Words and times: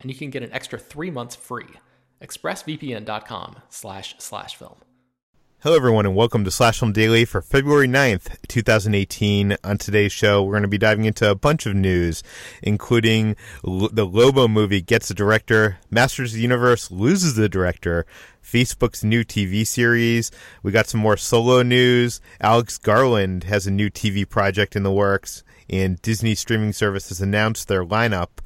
and 0.00 0.10
you 0.10 0.16
can 0.16 0.30
get 0.30 0.42
an 0.42 0.52
extra 0.52 0.78
three 0.78 1.10
months 1.10 1.36
free. 1.36 1.68
ExpressVPN.com 2.22 3.56
slash 3.68 4.14
slash 4.18 4.56
film. 4.56 4.76
Hello, 5.62 5.76
everyone, 5.76 6.06
and 6.06 6.16
welcome 6.16 6.42
to 6.44 6.50
Slash 6.50 6.78
Film 6.78 6.90
Daily 6.90 7.26
for 7.26 7.42
February 7.42 7.86
9th, 7.86 8.34
2018. 8.48 9.58
On 9.62 9.76
today's 9.76 10.10
show, 10.10 10.42
we're 10.42 10.54
going 10.54 10.62
to 10.62 10.68
be 10.68 10.78
diving 10.78 11.04
into 11.04 11.30
a 11.30 11.34
bunch 11.34 11.66
of 11.66 11.74
news, 11.74 12.22
including 12.62 13.36
the 13.62 14.06
Lobo 14.06 14.48
movie 14.48 14.80
gets 14.80 15.10
a 15.10 15.14
director, 15.14 15.76
Masters 15.90 16.30
of 16.32 16.36
the 16.36 16.42
Universe 16.42 16.90
loses 16.90 17.34
the 17.34 17.46
director, 17.46 18.06
Facebook's 18.42 19.04
new 19.04 19.22
TV 19.22 19.66
series. 19.66 20.30
We 20.62 20.72
got 20.72 20.86
some 20.86 21.00
more 21.00 21.18
solo 21.18 21.62
news. 21.62 22.22
Alex 22.40 22.78
Garland 22.78 23.44
has 23.44 23.66
a 23.66 23.70
new 23.70 23.90
TV 23.90 24.26
project 24.26 24.74
in 24.74 24.82
the 24.82 24.90
works, 24.90 25.44
and 25.68 26.00
Disney 26.00 26.34
streaming 26.34 26.72
service 26.72 27.10
has 27.10 27.20
announced 27.20 27.68
their 27.68 27.84
lineup 27.84 28.40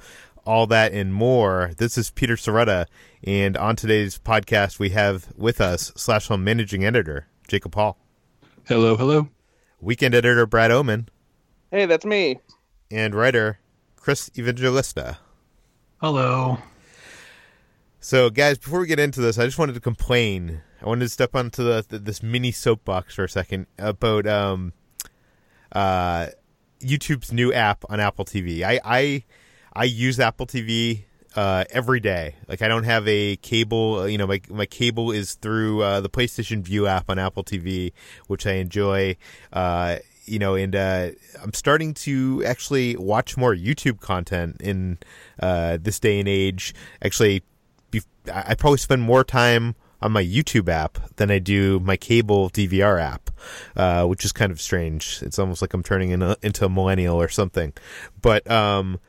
all 0.45 0.67
that 0.67 0.93
and 0.93 1.13
more. 1.13 1.73
This 1.77 1.97
is 1.97 2.11
Peter 2.11 2.37
Sciretta, 2.37 2.87
and 3.23 3.57
on 3.57 3.77
today's 3.77 4.19
podcast, 4.19 4.79
we 4.79 4.91
have 4.91 5.33
with 5.37 5.61
us 5.61 5.93
slash 5.97 6.29
Home 6.29 6.45
managing 6.45 6.85
editor 6.85 7.27
Jacob 7.49 7.75
Hall. 7.75 7.99
Hello, 8.67 8.97
hello. 8.97 9.29
Weekend 9.81 10.15
editor 10.15 10.47
Brad 10.47 10.71
Oman. 10.71 11.09
Hey, 11.71 11.87
that's 11.87 12.05
me. 12.05 12.41
And 12.91 13.15
writer 13.15 13.59
Chris 13.97 14.31
Evangelista. 14.37 15.19
Hello. 15.99 16.59
So, 18.01 18.29
guys, 18.29 18.59
before 18.59 18.81
we 18.81 18.87
get 18.87 19.01
into 19.01 19.21
this, 19.21 19.39
I 19.39 19.47
just 19.47 19.59
wanted 19.59 19.75
to 19.75 19.81
complain. 19.81 20.61
I 20.83 20.87
wanted 20.87 21.07
to 21.07 21.09
step 21.09 21.35
onto 21.35 21.65
the, 21.65 21.85
the, 21.89 21.99
this 21.99 22.23
mini 22.23 22.53
soapbox 22.53 23.15
for 23.15 23.25
a 23.25 23.29
second 23.29 23.67
about 23.79 24.27
um, 24.27 24.75
uh, 25.73 26.27
YouTube's 26.81 27.33
new 27.33 27.53
app 27.53 27.85
on 27.89 28.01
Apple 28.01 28.27
TV. 28.27 28.63
I, 28.63 28.79
I 28.85 29.25
I 29.77 29.85
use 29.85 30.21
Apple 30.21 30.47
TV 30.47 31.05
uh, 31.37 31.65
every 31.71 32.01
day. 32.01 32.37
Like 32.49 32.63
I 32.63 32.69
don't 32.69 32.85
have 32.85 33.07
a 33.09 33.37
cable. 33.37 34.01
Uh, 34.01 34.05
you 34.05 34.19
know, 34.19 34.27
my 34.27 34.41
my 34.49 34.67
cable 34.67 35.11
is 35.11 35.35
through 35.35 35.83
uh, 35.83 36.01
the 36.01 36.09
PlayStation 36.09 36.63
Vue 36.63 36.87
app 36.87 37.11
on 37.11 37.19
Apple 37.19 37.45
TV, 37.45 37.93
which 38.27 38.47
I 38.47 38.53
enjoy. 38.53 39.17
Uh, 39.53 39.97
you 40.27 40.39
know, 40.39 40.55
and 40.55 40.75
uh, 40.75 41.11
I'm 41.43 41.53
starting 41.53 41.93
to 41.95 42.43
actually 42.47 42.97
watch 42.97 43.37
more 43.37 43.55
YouTube 43.55 44.01
content 44.01 44.57
in 44.61 44.99
uh, 45.41 45.79
this 45.81 45.99
day 46.01 46.19
and 46.19 46.29
age. 46.29 46.75
Actually, 47.03 47.43
be- 47.91 48.03
I 48.33 48.55
probably 48.55 48.79
spend 48.79 49.03
more 49.03 49.23
time 49.23 49.75
on 50.01 50.13
my 50.13 50.25
YouTube 50.25 50.69
app 50.69 50.99
than 51.17 51.31
I 51.31 51.39
do 51.39 51.81
my 51.81 51.97
cable 51.97 52.49
DVR 52.51 53.01
app, 53.01 53.31
uh, 53.77 54.07
which 54.07 54.25
is 54.25 54.33
kind 54.33 54.51
of 54.53 54.61
strange. 54.61 55.21
It's 55.23 55.39
almost 55.39 55.63
like 55.63 55.75
I'm 55.75 55.83
turning 55.83 56.11
in 56.11 56.23
a, 56.23 56.37
into 56.43 56.65
a 56.65 56.69
millennial 56.69 57.21
or 57.21 57.29
something. 57.29 57.73
But 58.21 58.51
um, 58.51 59.01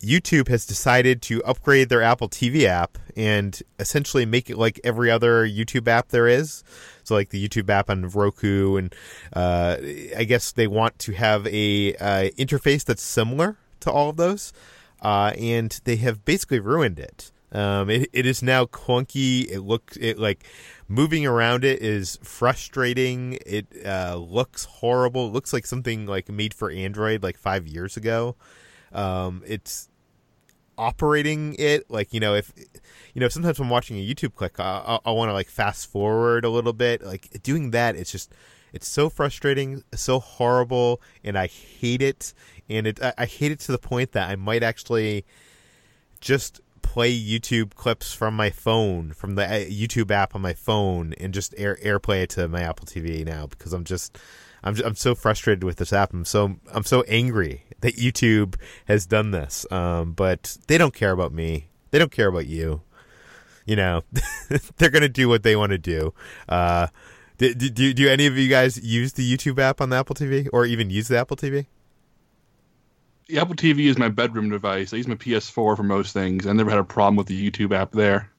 YouTube 0.00 0.48
has 0.48 0.66
decided 0.66 1.22
to 1.22 1.42
upgrade 1.44 1.88
their 1.88 2.02
Apple 2.02 2.28
TV 2.28 2.64
app 2.64 2.98
and 3.16 3.62
essentially 3.78 4.26
make 4.26 4.50
it 4.50 4.58
like 4.58 4.78
every 4.84 5.10
other 5.10 5.46
YouTube 5.46 5.88
app 5.88 6.08
there 6.08 6.28
is. 6.28 6.62
So, 7.02 7.14
like 7.14 7.30
the 7.30 7.48
YouTube 7.48 7.70
app 7.70 7.88
on 7.88 8.08
Roku, 8.08 8.76
and 8.76 8.94
uh, 9.32 9.76
I 10.16 10.24
guess 10.24 10.52
they 10.52 10.66
want 10.66 10.98
to 11.00 11.12
have 11.12 11.46
a 11.46 11.94
uh, 11.96 12.30
interface 12.36 12.84
that's 12.84 13.02
similar 13.02 13.56
to 13.80 13.90
all 13.90 14.10
of 14.10 14.16
those, 14.16 14.52
uh, 15.02 15.32
and 15.38 15.80
they 15.84 15.96
have 15.96 16.24
basically 16.24 16.60
ruined 16.60 16.98
it. 16.98 17.30
Um, 17.52 17.88
it, 17.88 18.10
it 18.12 18.26
is 18.26 18.42
now 18.42 18.64
clunky. 18.64 19.48
It 19.48 19.60
looks 19.60 19.96
it 19.96 20.18
like 20.18 20.44
moving 20.88 21.24
around 21.24 21.64
it 21.64 21.80
is 21.80 22.18
frustrating. 22.22 23.38
It 23.46 23.66
uh, 23.84 24.16
looks 24.16 24.64
horrible. 24.64 25.28
It 25.28 25.32
looks 25.32 25.52
like 25.52 25.64
something 25.64 26.06
like 26.06 26.28
made 26.28 26.52
for 26.52 26.70
Android 26.70 27.22
like 27.22 27.38
five 27.38 27.66
years 27.66 27.96
ago. 27.96 28.36
Um, 28.92 29.42
it's 29.46 29.88
operating 30.78 31.56
it 31.58 31.90
like 31.90 32.12
you 32.12 32.20
know 32.20 32.34
if 32.34 32.52
you 33.14 33.20
know 33.20 33.28
sometimes 33.28 33.58
I'm 33.58 33.70
watching 33.70 33.96
a 33.96 34.06
YouTube 34.06 34.34
clip 34.34 34.60
I, 34.60 34.82
I, 34.86 34.98
I 35.06 35.10
want 35.12 35.30
to 35.30 35.32
like 35.32 35.48
fast 35.48 35.90
forward 35.90 36.44
a 36.44 36.50
little 36.50 36.74
bit 36.74 37.02
like 37.02 37.42
doing 37.42 37.70
that 37.70 37.96
it's 37.96 38.12
just 38.12 38.30
it's 38.76 38.86
so 38.86 39.08
frustrating 39.08 39.82
so 39.94 40.20
horrible 40.20 41.00
and 41.24 41.38
I 41.38 41.46
hate 41.46 42.02
it. 42.02 42.34
And 42.68 42.86
it 42.86 43.00
I 43.16 43.24
hate 43.24 43.50
it 43.52 43.60
to 43.60 43.72
the 43.72 43.78
point 43.78 44.12
that 44.12 44.28
I 44.28 44.36
might 44.36 44.62
actually 44.62 45.24
just 46.20 46.60
play 46.82 47.18
YouTube 47.18 47.74
clips 47.74 48.12
from 48.12 48.34
my 48.34 48.50
phone 48.50 49.12
from 49.12 49.34
the 49.34 49.44
uh, 49.44 49.66
YouTube 49.66 50.10
app 50.10 50.34
on 50.34 50.42
my 50.42 50.52
phone 50.52 51.14
and 51.14 51.32
just 51.32 51.54
air 51.56 51.78
airplay 51.82 52.22
it 52.22 52.30
to 52.30 52.48
my 52.48 52.60
Apple 52.60 52.86
TV 52.86 53.24
now 53.24 53.46
because 53.46 53.72
I'm 53.72 53.84
just 53.84 54.18
I'm 54.66 54.76
I'm 54.84 54.96
so 54.96 55.14
frustrated 55.14 55.62
with 55.62 55.76
this 55.76 55.92
app. 55.92 56.12
I'm 56.12 56.24
so 56.24 56.56
I'm 56.72 56.82
so 56.82 57.02
angry 57.02 57.62
that 57.80 57.94
YouTube 57.96 58.56
has 58.86 59.06
done 59.06 59.30
this. 59.30 59.64
Um, 59.70 60.12
but 60.12 60.58
they 60.66 60.76
don't 60.76 60.92
care 60.92 61.12
about 61.12 61.32
me. 61.32 61.68
They 61.92 62.00
don't 62.00 62.10
care 62.10 62.28
about 62.28 62.46
you. 62.46 62.82
You 63.64 63.76
know, 63.76 64.02
they're 64.76 64.90
gonna 64.90 65.08
do 65.08 65.28
what 65.28 65.44
they 65.44 65.54
want 65.54 65.70
to 65.70 65.78
do. 65.78 66.12
Uh, 66.48 66.88
do, 67.38 67.54
do, 67.54 67.92
do 67.92 68.08
any 68.08 68.26
of 68.26 68.36
you 68.36 68.48
guys 68.48 68.82
use 68.82 69.12
the 69.12 69.36
YouTube 69.36 69.58
app 69.58 69.80
on 69.80 69.90
the 69.90 69.96
Apple 69.96 70.16
TV, 70.16 70.48
or 70.52 70.66
even 70.66 70.90
use 70.90 71.08
the 71.08 71.18
Apple 71.18 71.36
TV? 71.36 71.66
The 73.28 73.38
Apple 73.38 73.54
TV 73.54 73.86
is 73.86 73.98
my 73.98 74.08
bedroom 74.08 74.50
device. 74.50 74.92
I 74.92 74.96
use 74.96 75.06
my 75.06 75.16
PS4 75.16 75.76
for 75.76 75.82
most 75.82 76.12
things. 76.12 76.46
I 76.46 76.52
never 76.52 76.70
had 76.70 76.78
a 76.78 76.84
problem 76.84 77.16
with 77.16 77.26
the 77.26 77.50
YouTube 77.50 77.74
app 77.76 77.92
there. 77.92 78.30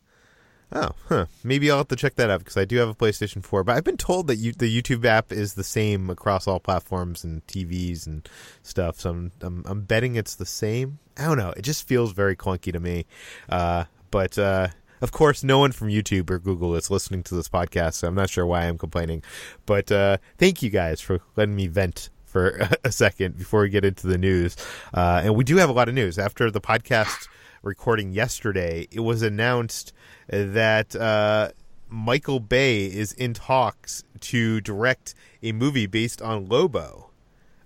Oh, 0.72 0.89
huh. 1.07 1.25
Maybe 1.44 1.72
I'll 1.72 1.78
have 1.78 1.88
to 1.89 1.95
check 1.95 2.16
that 2.16 2.29
out 2.29 2.39
because 2.39 2.57
I 2.57 2.66
do 2.66 2.78
have 2.78 2.89
a 2.89 2.94
PlayStation 2.94 3.44
4. 3.44 3.63
But 3.63 3.78
I've 3.78 3.85
been 3.85 3.97
told 3.97 4.28
that 4.28 4.35
you, 4.35 4.51
the 4.51 4.81
YouTube 4.81 5.05
app 5.05 5.31
is 5.31 5.53
the 5.53 5.63
same 5.63 6.09
across 6.09 6.45
all 6.45 6.59
platforms 6.59 7.23
and 7.23 7.45
TVs 7.47 8.05
and 8.05 8.27
stuff. 8.63 9.00
So 9.00 9.12
I'm, 9.12 9.31
I'm, 9.42 9.63
I'm 9.65 9.81
betting 9.81 10.15
it's 10.15 10.36
the 10.36 10.45
same. 10.45 11.00
I 11.18 11.25
don't 11.25 11.38
know. 11.38 11.53
It 11.56 11.62
just 11.62 11.88
feels 11.88 12.12
very 12.12 12.36
clunky 12.36 12.74
to 12.74 12.80
me. 12.80 13.06
Uh, 13.47 13.86
but 14.12 14.38
uh, 14.38 14.68
of 15.01 15.12
course, 15.12 15.44
no 15.44 15.59
one 15.59 15.71
from 15.71 15.88
YouTube 15.88 16.30
or 16.30 16.39
Google 16.39 16.75
is 16.75 16.92
listening 16.92 17.24
to 17.24 17.36
this 17.36 17.47
podcast, 17.47 17.94
so 17.94 18.07
I'm 18.07 18.15
not 18.15 18.30
sure 18.30 18.45
why 18.45 18.65
I'm 18.65 18.77
complaining. 18.77 19.24
But 19.65 19.92
uh, 19.92 20.18
thank 20.38 20.62
you 20.62 20.69
guys 20.69 21.00
for 21.00 21.21
letting 21.38 21.56
me 21.56 21.68
vent 21.68 22.09
for 22.25 22.68
a 22.83 22.92
second 22.92 23.38
before 23.38 23.62
we 23.62 23.69
get 23.69 23.86
into 23.86 24.07
the 24.07 24.18
news. 24.18 24.57
Uh, 24.94 25.21
and 25.24 25.36
we 25.36 25.44
do 25.44 25.57
have 25.57 25.69
a 25.69 25.74
lot 25.74 25.88
of 25.88 25.95
news 25.95 26.19
after 26.19 26.51
the 26.51 26.62
podcast 26.62 27.27
recording 27.63 28.12
yesterday. 28.12 28.88
It 28.92 29.01
was 29.01 29.21
announced 29.21 29.94
that 30.27 30.95
uh, 30.95 31.50
Michael 31.89 32.39
Bay 32.39 32.85
is 32.85 33.13
in 33.13 33.33
talks 33.33 34.03
to 34.19 34.62
direct 34.62 35.15
a 35.41 35.51
movie 35.51 35.85
based 35.85 36.21
on 36.21 36.47
Lobo. 36.47 37.09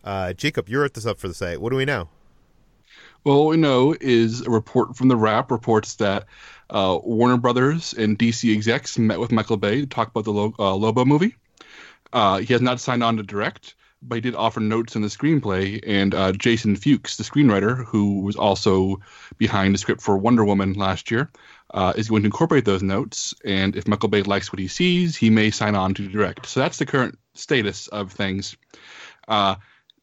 Uh, 0.03 0.33
Jacob, 0.33 0.69
you 0.69 0.79
wrote 0.79 0.93
this 0.93 1.05
up 1.05 1.19
for 1.19 1.27
the 1.27 1.33
site. 1.33 1.61
What 1.61 1.71
do 1.71 1.75
we 1.75 1.85
know? 1.85 2.09
Well, 3.23 3.45
what 3.45 3.51
we 3.51 3.57
know 3.57 3.95
is 3.99 4.41
a 4.41 4.49
report 4.49 4.95
from 4.95 5.07
the 5.07 5.15
Wrap 5.15 5.51
reports 5.51 5.95
that 5.95 6.25
uh, 6.71 6.97
Warner 7.03 7.37
Brothers 7.37 7.93
and 7.93 8.17
DC 8.17 8.51
execs 8.51 8.97
met 8.97 9.19
with 9.19 9.31
Michael 9.31 9.57
Bay 9.57 9.81
to 9.81 9.87
talk 9.87 10.07
about 10.07 10.23
the 10.23 10.33
Lo- 10.33 10.55
uh, 10.57 10.75
Lobo 10.75 11.05
movie. 11.05 11.35
Uh, 12.11 12.39
he 12.39 12.53
has 12.53 12.61
not 12.61 12.79
signed 12.79 13.03
on 13.03 13.17
to 13.17 13.23
direct, 13.23 13.75
but 14.01 14.15
he 14.15 14.21
did 14.21 14.33
offer 14.33 14.59
notes 14.59 14.95
in 14.95 15.03
the 15.03 15.07
screenplay. 15.07 15.83
And 15.85 16.15
uh, 16.15 16.31
Jason 16.31 16.75
Fuchs, 16.75 17.17
the 17.17 17.23
screenwriter, 17.23 17.85
who 17.85 18.21
was 18.21 18.35
also 18.35 18.99
behind 19.37 19.75
the 19.75 19.79
script 19.79 20.01
for 20.01 20.17
Wonder 20.17 20.43
Woman 20.43 20.73
last 20.73 21.11
year, 21.11 21.29
uh, 21.73 21.93
is 21.95 22.09
going 22.09 22.23
to 22.23 22.27
incorporate 22.27 22.65
those 22.65 22.83
notes. 22.83 23.33
And 23.45 23.75
if 23.75 23.87
Michael 23.87 24.09
Bay 24.09 24.23
likes 24.23 24.51
what 24.51 24.59
he 24.59 24.67
sees, 24.67 25.15
he 25.15 25.29
may 25.29 25.51
sign 25.51 25.75
on 25.75 25.93
to 25.95 26.07
direct. 26.07 26.45
So 26.45 26.59
that's 26.59 26.77
the 26.77 26.85
current 26.85 27.17
status 27.33 27.87
of 27.87 28.11
things. 28.11 28.57
Uh, 29.27 29.55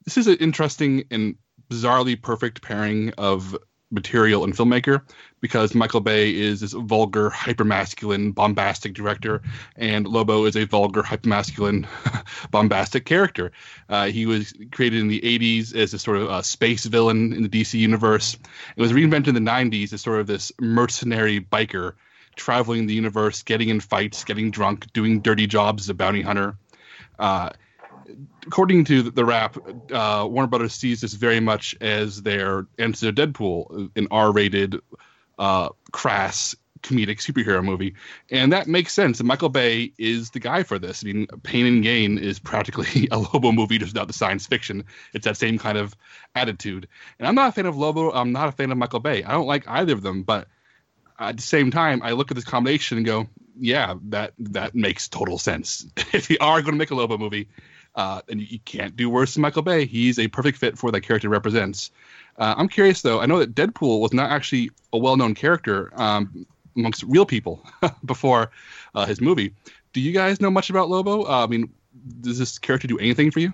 this 0.05 0.17
is 0.17 0.27
an 0.27 0.37
interesting 0.37 1.05
and 1.11 1.37
bizarrely 1.71 2.21
perfect 2.21 2.63
pairing 2.63 3.13
of 3.19 3.57
material 3.91 4.45
and 4.45 4.55
filmmaker 4.55 5.03
because 5.41 5.75
Michael 5.75 6.01
Bay 6.01 6.35
is 6.35 6.61
this 6.61 6.73
vulgar, 6.73 7.31
hypermasculine, 7.31 8.35
bombastic 8.35 8.95
director, 8.95 9.41
and 9.77 10.07
Lobo 10.07 10.45
is 10.45 10.57
a 10.57 10.65
vulgar, 10.65 11.03
hypermasculine, 11.03 11.87
bombastic 12.51 13.05
character. 13.05 13.53
Uh, 13.89 14.07
he 14.07 14.27
was 14.27 14.53
created 14.73 15.01
in 15.01 15.09
the 15.09 15.21
80s 15.21 15.75
as 15.75 15.95
a 15.95 15.99
sort 15.99 16.19
of 16.19 16.29
uh, 16.29 16.43
space 16.43 16.85
villain 16.85 17.33
in 17.33 17.43
the 17.43 17.49
DC 17.49 17.79
universe. 17.79 18.37
It 18.77 18.81
was 18.81 18.93
reinvented 18.93 19.29
in 19.29 19.35
the 19.35 19.51
90s 19.51 19.93
as 19.93 20.03
sort 20.03 20.21
of 20.21 20.27
this 20.27 20.53
mercenary 20.61 21.41
biker 21.41 21.95
traveling 22.37 22.87
the 22.87 22.95
universe, 22.95 23.43
getting 23.43 23.69
in 23.69 23.81
fights, 23.81 24.25
getting 24.25 24.51
drunk, 24.51 24.93
doing 24.93 25.21
dirty 25.21 25.47
jobs 25.47 25.85
as 25.85 25.89
a 25.89 25.95
bounty 25.95 26.23
hunter. 26.23 26.57
Uh, 27.19 27.51
according 28.47 28.85
to 28.85 29.03
the 29.03 29.25
Wrap, 29.25 29.57
uh, 29.93 30.27
Warner 30.29 30.49
Brothers 30.49 30.75
sees 30.75 31.01
this 31.01 31.15
very 31.15 31.41
much 31.41 31.77
as 31.81 32.23
their 32.23 32.67
answer 32.79 33.13
to 33.13 33.27
Deadpool, 33.27 33.91
an 33.97 34.09
R-rated, 34.11 34.81
uh, 35.39 35.71
crass 35.93 36.55
comedic 36.83 37.19
superhero 37.19 37.63
movie, 37.63 37.95
and 38.31 38.53
that 38.53 38.67
makes 38.67 38.93
sense. 38.93 39.19
And 39.19 39.27
Michael 39.27 39.49
Bay 39.49 39.93
is 39.99 40.31
the 40.31 40.41
guy 40.41 40.63
for 40.63 40.79
this. 40.79 41.03
I 41.03 41.07
mean, 41.07 41.27
Pain 41.43 41.67
and 41.67 41.83
Gain 41.83 42.19
is 42.19 42.39
practically 42.39 43.09
a 43.11 43.19
Lobo 43.19 43.53
movie, 43.53 43.79
just 43.79 43.93
without 43.93 44.07
the 44.07 44.15
science 44.15 44.47
fiction. 44.47 44.85
It's 45.13 45.25
that 45.25 45.37
same 45.37 45.59
kind 45.59 45.79
of 45.79 45.97
attitude. 46.35 46.89
And 47.19 47.27
I'm 47.27 47.35
not 47.35 47.49
a 47.49 47.53
fan 47.53 47.67
of 47.67 47.77
Lobo. 47.77 48.11
I'm 48.11 48.33
not 48.33 48.49
a 48.49 48.53
fan 48.53 48.71
of 48.71 48.79
Michael 48.79 49.01
Bay. 49.01 49.23
I 49.23 49.33
don't 49.33 49.47
like 49.47 49.67
either 49.69 49.93
of 49.93 50.03
them, 50.03 50.23
but 50.23 50.49
at 51.19 51.37
the 51.37 51.43
same 51.43 51.71
time, 51.71 52.01
I 52.03 52.13
look 52.13 52.31
at 52.31 52.37
this 52.37 52.45
combination 52.45 52.97
and 52.97 53.07
go, 53.07 53.29
yeah, 53.61 53.95
that 54.09 54.35
that 54.39 54.75
makes 54.75 55.09
total 55.09 55.39
sense. 55.39 55.87
if 56.13 56.31
you 56.31 56.39
are 56.41 56.61
going 56.63 56.75
to 56.75 56.79
make 56.79 56.91
a 56.91 56.95
Lobo 56.95 57.19
movie, 57.19 57.49
uh, 57.99 58.21
and 58.29 58.41
you, 58.41 58.61
can't 58.61 58.95
do 58.95 59.11
worse 59.11 59.35
than 59.35 59.43
Michael 59.43 59.63
Bay. 59.63 59.85
He's 59.85 60.21
a 60.21 60.29
perfect 60.29 60.57
fit 60.59 60.79
for 60.79 60.93
that 60.93 61.01
character 61.01 61.29
represents. 61.29 61.91
Uh, 62.39 62.55
I'm 62.57 62.69
curious 62.69 63.03
though. 63.03 63.21
I 63.21 63.27
know 63.27 63.41
that 63.41 63.57
Deadpool 63.57 63.99
was 63.99 64.13
not 64.13 64.31
actually 64.31 64.71
a 64.93 64.99
well-known 64.99 65.35
character 65.35 65.91
um, 66.01 66.47
amongst 66.77 67.03
real 67.03 67.27
people 67.27 67.61
before 68.05 68.53
uh, 68.95 69.05
his 69.05 69.21
movie. 69.21 69.53
Do 69.93 70.01
you 70.01 70.13
guys 70.13 70.41
know 70.41 70.49
much 70.49 70.71
about 70.71 70.89
Lobo? 70.89 71.25
Uh, 71.25 71.43
I 71.43 71.47
mean, 71.49 71.73
does 72.21 72.39
this 72.39 72.61
character 72.61 72.87
do 72.87 73.01
anything 73.01 73.33
for 73.33 73.41
you? 73.41 73.53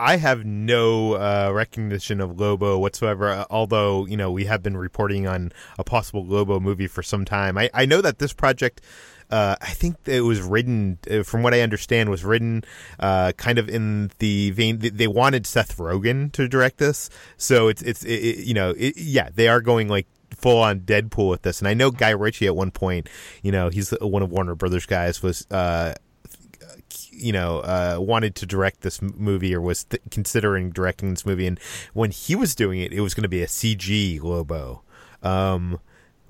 I 0.00 0.16
have 0.16 0.44
no 0.44 1.14
uh, 1.14 1.50
recognition 1.54 2.20
of 2.20 2.40
Lobo 2.40 2.76
whatsoever. 2.78 3.28
Uh, 3.30 3.44
although 3.50 4.04
you 4.06 4.16
know 4.16 4.32
we 4.32 4.44
have 4.46 4.62
been 4.62 4.76
reporting 4.76 5.28
on 5.28 5.52
a 5.78 5.84
possible 5.84 6.26
Lobo 6.26 6.58
movie 6.58 6.88
for 6.88 7.04
some 7.04 7.24
time. 7.24 7.56
I, 7.56 7.70
I 7.72 7.86
know 7.86 8.00
that 8.00 8.18
this 8.18 8.32
project 8.32 8.80
uh, 9.30 9.56
I 9.60 9.70
think 9.70 9.96
it 10.06 10.22
was 10.22 10.40
written, 10.40 10.98
uh, 11.10 11.22
from 11.22 11.42
what 11.42 11.54
I 11.54 11.60
understand, 11.60 12.10
was 12.10 12.24
written 12.24 12.64
uh, 12.98 13.32
kind 13.32 13.58
of 13.58 13.68
in 13.68 14.10
the 14.18 14.50
vein. 14.50 14.78
They 14.78 15.06
wanted 15.06 15.46
Seth 15.46 15.76
Rogen 15.76 16.32
to 16.32 16.48
direct 16.48 16.78
this, 16.78 17.10
so 17.36 17.68
it's 17.68 17.82
it's 17.82 18.04
it, 18.04 18.44
you 18.44 18.54
know 18.54 18.74
it, 18.76 18.96
yeah 18.96 19.28
they 19.34 19.48
are 19.48 19.60
going 19.60 19.88
like 19.88 20.06
full 20.30 20.58
on 20.60 20.80
Deadpool 20.80 21.30
with 21.30 21.42
this. 21.42 21.60
And 21.60 21.68
I 21.68 21.74
know 21.74 21.90
Guy 21.90 22.10
Ritchie 22.10 22.46
at 22.46 22.56
one 22.56 22.70
point, 22.70 23.08
you 23.42 23.52
know, 23.52 23.68
he's 23.68 23.90
one 24.00 24.22
of 24.22 24.30
Warner 24.30 24.54
Brothers 24.54 24.86
guys 24.86 25.22
was. 25.22 25.46
Uh, 25.50 25.94
you 27.10 27.30
know, 27.30 27.58
uh, 27.58 27.98
wanted 28.00 28.34
to 28.34 28.46
direct 28.46 28.80
this 28.80 29.00
movie 29.00 29.54
or 29.54 29.60
was 29.60 29.84
th- 29.84 30.02
considering 30.10 30.70
directing 30.70 31.10
this 31.10 31.24
movie, 31.26 31.46
and 31.46 31.60
when 31.92 32.10
he 32.10 32.34
was 32.34 32.54
doing 32.54 32.80
it, 32.80 32.92
it 32.92 33.00
was 33.00 33.14
going 33.14 33.22
to 33.22 33.28
be 33.28 33.42
a 33.42 33.46
CG 33.46 34.20
Lobo. 34.20 34.82
Um, 35.22 35.78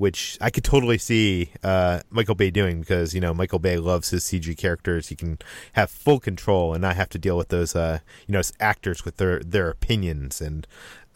which 0.03 0.37
I 0.41 0.51
could 0.51 0.65
totally 0.65 0.99
see 0.99 1.51
uh, 1.63 2.01
Michael 2.11 2.35
Bay 2.35 2.51
doing 2.51 2.81
because 2.81 3.15
you 3.15 3.21
know 3.21 3.33
Michael 3.33 3.61
Bay 3.61 3.77
loves 3.77 4.11
his 4.11 4.25
CG 4.25 4.59
characters. 4.59 5.11
He 5.11 5.15
can 5.15 5.39
have 5.75 5.93
full 5.93 6.19
control 6.19 6.75
and 6.75 6.83
not 6.83 6.97
have 6.97 7.09
to 7.11 7.21
deal 7.21 7.37
with 7.37 7.51
those 7.51 7.77
uh, 7.77 8.01
you 8.27 8.33
know 8.33 8.43
actors 8.59 9.05
with 9.05 9.19
their 9.19 9.39
their 9.39 9.71
opinions 9.71 10.41
and 10.41 10.67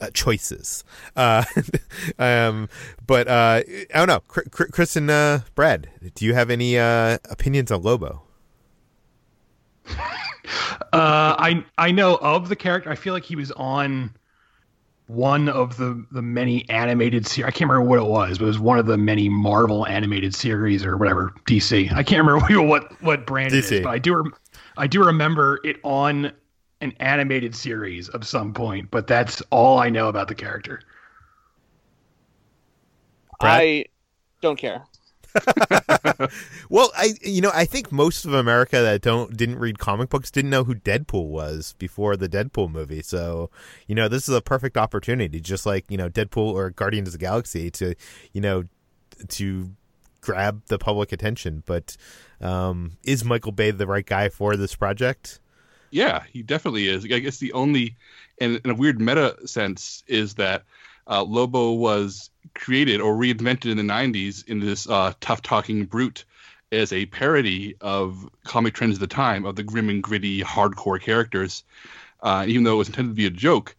uh, 0.01 0.11
choices. 0.15 0.85
Uh, 1.17 1.43
um, 2.21 2.69
but 3.05 3.27
uh, 3.27 3.63
I 3.93 4.07
don't 4.07 4.07
know, 4.07 4.21
Chris 4.21 4.95
and 4.95 5.11
uh, 5.11 5.41
Brad, 5.57 5.89
do 6.15 6.25
you 6.25 6.35
have 6.35 6.49
any 6.49 6.77
opinions 6.77 7.73
on 7.73 7.83
Lobo? 7.83 8.23
I 10.93 11.65
I 11.77 11.91
know 11.91 12.19
of 12.19 12.49
the 12.49 12.57
character. 12.57 12.89
I 12.89 12.95
feel 12.95 13.15
like 13.15 13.25
he 13.25 13.35
was 13.35 13.51
on 13.51 14.15
one 15.07 15.49
of 15.49 15.77
the 15.77 16.05
the 16.11 16.23
many 16.23 16.69
animated 16.69 17.27
series. 17.27 17.49
I 17.49 17.51
can't 17.51 17.71
remember 17.71 17.89
what 17.89 17.99
it 17.99 18.07
was, 18.07 18.39
but 18.39 18.45
it 18.45 18.49
was 18.49 18.59
one 18.59 18.79
of 18.79 18.87
the 18.87 18.97
many 18.97 19.29
Marvel 19.29 19.87
animated 19.87 20.35
series 20.35 20.85
or 20.85 20.97
whatever 20.97 21.33
DC. 21.47 21.93
I 21.93 22.03
can't 22.03 22.27
remember 22.27 22.63
what 22.67 23.01
what 23.03 23.27
brand 23.27 23.53
DC. 23.53 23.57
it 23.59 23.73
is, 23.73 23.81
but 23.83 23.91
I 23.91 23.99
do 23.99 24.33
I 24.77 24.87
do 24.87 25.05
remember 25.05 25.61
it 25.65 25.79
on 25.85 26.33
an 26.81 26.93
animated 27.01 27.55
series 27.55 28.09
of 28.11 28.27
some 28.27 28.53
point. 28.53 28.91
But 28.91 29.07
that's 29.07 29.43
all 29.51 29.79
I 29.79 29.89
know 29.89 30.09
about 30.09 30.29
the 30.29 30.35
character. 30.35 30.81
Brad? 33.41 33.61
I 33.61 33.85
don't 34.41 34.57
care. 34.59 34.85
well, 36.71 36.91
I 36.97 37.15
you 37.23 37.41
know 37.41 37.51
I 37.53 37.65
think 37.65 37.93
most 37.93 38.25
of 38.25 38.33
America 38.33 38.81
that 38.81 39.03
don't 39.03 39.37
didn't 39.37 39.59
read 39.59 39.79
comic 39.79 40.09
books 40.09 40.31
didn't 40.31 40.51
know 40.51 40.65
who 40.65 40.75
Deadpool 40.75 41.29
was 41.29 41.75
before 41.79 42.17
the 42.17 42.29
Deadpool 42.29 42.71
movie. 42.71 43.03
So 43.03 43.51
you 43.87 43.95
know 43.95 44.09
this 44.09 44.29
is 44.29 44.35
a 44.35 44.41
perfect 44.41 44.77
opportunity, 44.77 45.41
just 45.41 45.67
like 45.67 45.85
you 45.89 45.97
know 45.97 46.09
Deadpool 46.09 46.53
or 46.53 46.71
Guardians 46.71 47.09
of 47.09 47.13
the 47.13 47.19
Galaxy, 47.19 47.71
to 47.73 47.95
you 48.33 48.41
know 48.41 48.65
to 49.29 49.71
grab 50.21 50.63
the 50.67 50.79
public 50.79 51.13
attention. 51.13 51.63
But 51.67 51.97
um, 52.41 52.99
is 53.05 53.25
Michael 53.25 53.53
Bay 53.53 53.71
the 53.71 53.87
right 53.87 54.07
guy 54.07 54.29
for 54.29 54.57
this 54.57 54.75
project? 54.75 55.41
Yeah, 55.91 56.25
he 56.33 56.43
definitely 56.43 56.89
is. 56.89 57.05
I 57.05 57.21
guess 57.21 57.39
the 57.39 57.53
only, 57.53 57.97
and 58.41 58.61
in 58.65 58.71
a 58.71 58.75
weird 58.75 59.01
meta 59.01 59.37
sense, 59.47 60.03
is 60.07 60.35
that 60.35 60.65
uh, 61.09 61.23
Lobo 61.23 61.73
was 61.73 62.31
created 62.55 63.01
or 63.01 63.15
reinvented 63.15 63.71
in 63.71 63.77
the 63.77 63.83
90s 63.83 64.47
in 64.49 64.61
this 64.61 64.89
uh, 64.89 65.13
tough 65.21 65.43
talking 65.43 65.85
brute 65.85 66.25
as 66.73 66.93
a 66.93 67.07
parody 67.07 67.77
of 67.81 68.29
comic 68.45 68.75
trends 68.75 68.97
of 68.97 69.01
the 69.01 69.07
time 69.07 69.45
of 69.45 69.57
the 69.57 69.63
grim 69.63 69.89
and 69.89 70.03
gritty 70.03 70.43
hardcore 70.43 71.01
characters. 71.01 71.65
Uh, 72.21 72.45
even 72.49 72.65
though 72.65 72.75
it 72.75 72.79
was 72.79 72.89
intended 72.89 73.11
to 73.13 73.17
be 73.17 73.27
a 73.27 73.31
joke, 73.31 73.77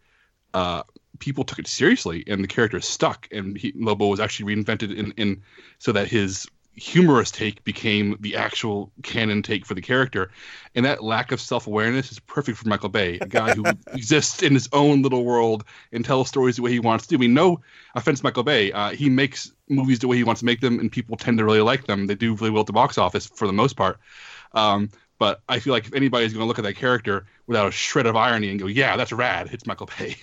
uh, 0.54 0.82
people 1.18 1.44
took 1.44 1.58
it 1.58 1.66
seriously 1.66 2.24
and 2.26 2.42
the 2.42 2.48
character 2.48 2.80
stuck. 2.80 3.28
And 3.30 3.56
he, 3.58 3.72
Lobo 3.74 4.06
was 4.06 4.20
actually 4.20 4.54
reinvented 4.54 4.96
in, 4.96 5.12
in 5.12 5.42
so 5.78 5.92
that 5.92 6.08
his 6.08 6.48
humorous 6.78 7.30
take 7.30 7.64
became 7.64 8.16
the 8.20 8.36
actual 8.36 8.92
canon 9.02 9.42
take 9.42 9.66
for 9.66 9.74
the 9.74 9.80
character. 9.80 10.30
And 10.74 10.84
that 10.84 11.02
lack 11.02 11.32
of 11.32 11.40
self 11.40 11.66
awareness 11.66 12.12
is 12.12 12.18
perfect 12.20 12.58
for 12.58 12.68
Michael 12.68 12.88
Bay, 12.88 13.18
a 13.20 13.26
guy 13.26 13.54
who 13.54 13.64
exists 13.92 14.42
in 14.42 14.54
his 14.54 14.68
own 14.72 15.02
little 15.02 15.24
world 15.24 15.64
and 15.92 16.04
tells 16.04 16.28
stories 16.28 16.56
the 16.56 16.62
way 16.62 16.70
he 16.70 16.80
wants 16.80 17.06
to. 17.08 17.16
I 17.16 17.18
mean, 17.18 17.34
no 17.34 17.60
offense, 17.94 18.22
Michael 18.22 18.44
Bay, 18.44 18.72
uh, 18.72 18.90
he 18.90 19.10
makes 19.10 19.52
movies 19.68 19.98
the 19.98 20.08
way 20.08 20.16
he 20.16 20.24
wants 20.24 20.40
to 20.40 20.46
make 20.46 20.60
them, 20.60 20.78
and 20.78 20.90
people 20.90 21.16
tend 21.16 21.38
to 21.38 21.44
really 21.44 21.60
like 21.60 21.86
them. 21.86 22.06
They 22.06 22.14
do 22.14 22.34
really 22.34 22.50
well 22.50 22.60
at 22.60 22.66
the 22.66 22.72
box 22.72 22.98
office 22.98 23.26
for 23.26 23.46
the 23.46 23.52
most 23.52 23.76
part. 23.76 23.98
Um, 24.52 24.90
but 25.18 25.42
I 25.48 25.58
feel 25.58 25.72
like 25.72 25.86
if 25.86 25.94
anybody's 25.94 26.32
going 26.32 26.42
to 26.42 26.46
look 26.46 26.58
at 26.58 26.64
that 26.64 26.76
character 26.76 27.26
without 27.46 27.68
a 27.68 27.72
shred 27.72 28.06
of 28.06 28.14
irony 28.14 28.50
and 28.50 28.60
go, 28.60 28.66
"Yeah, 28.66 28.96
that's 28.96 29.12
rad," 29.12 29.48
it's 29.52 29.66
Michael 29.66 29.90
Bay. 29.98 30.16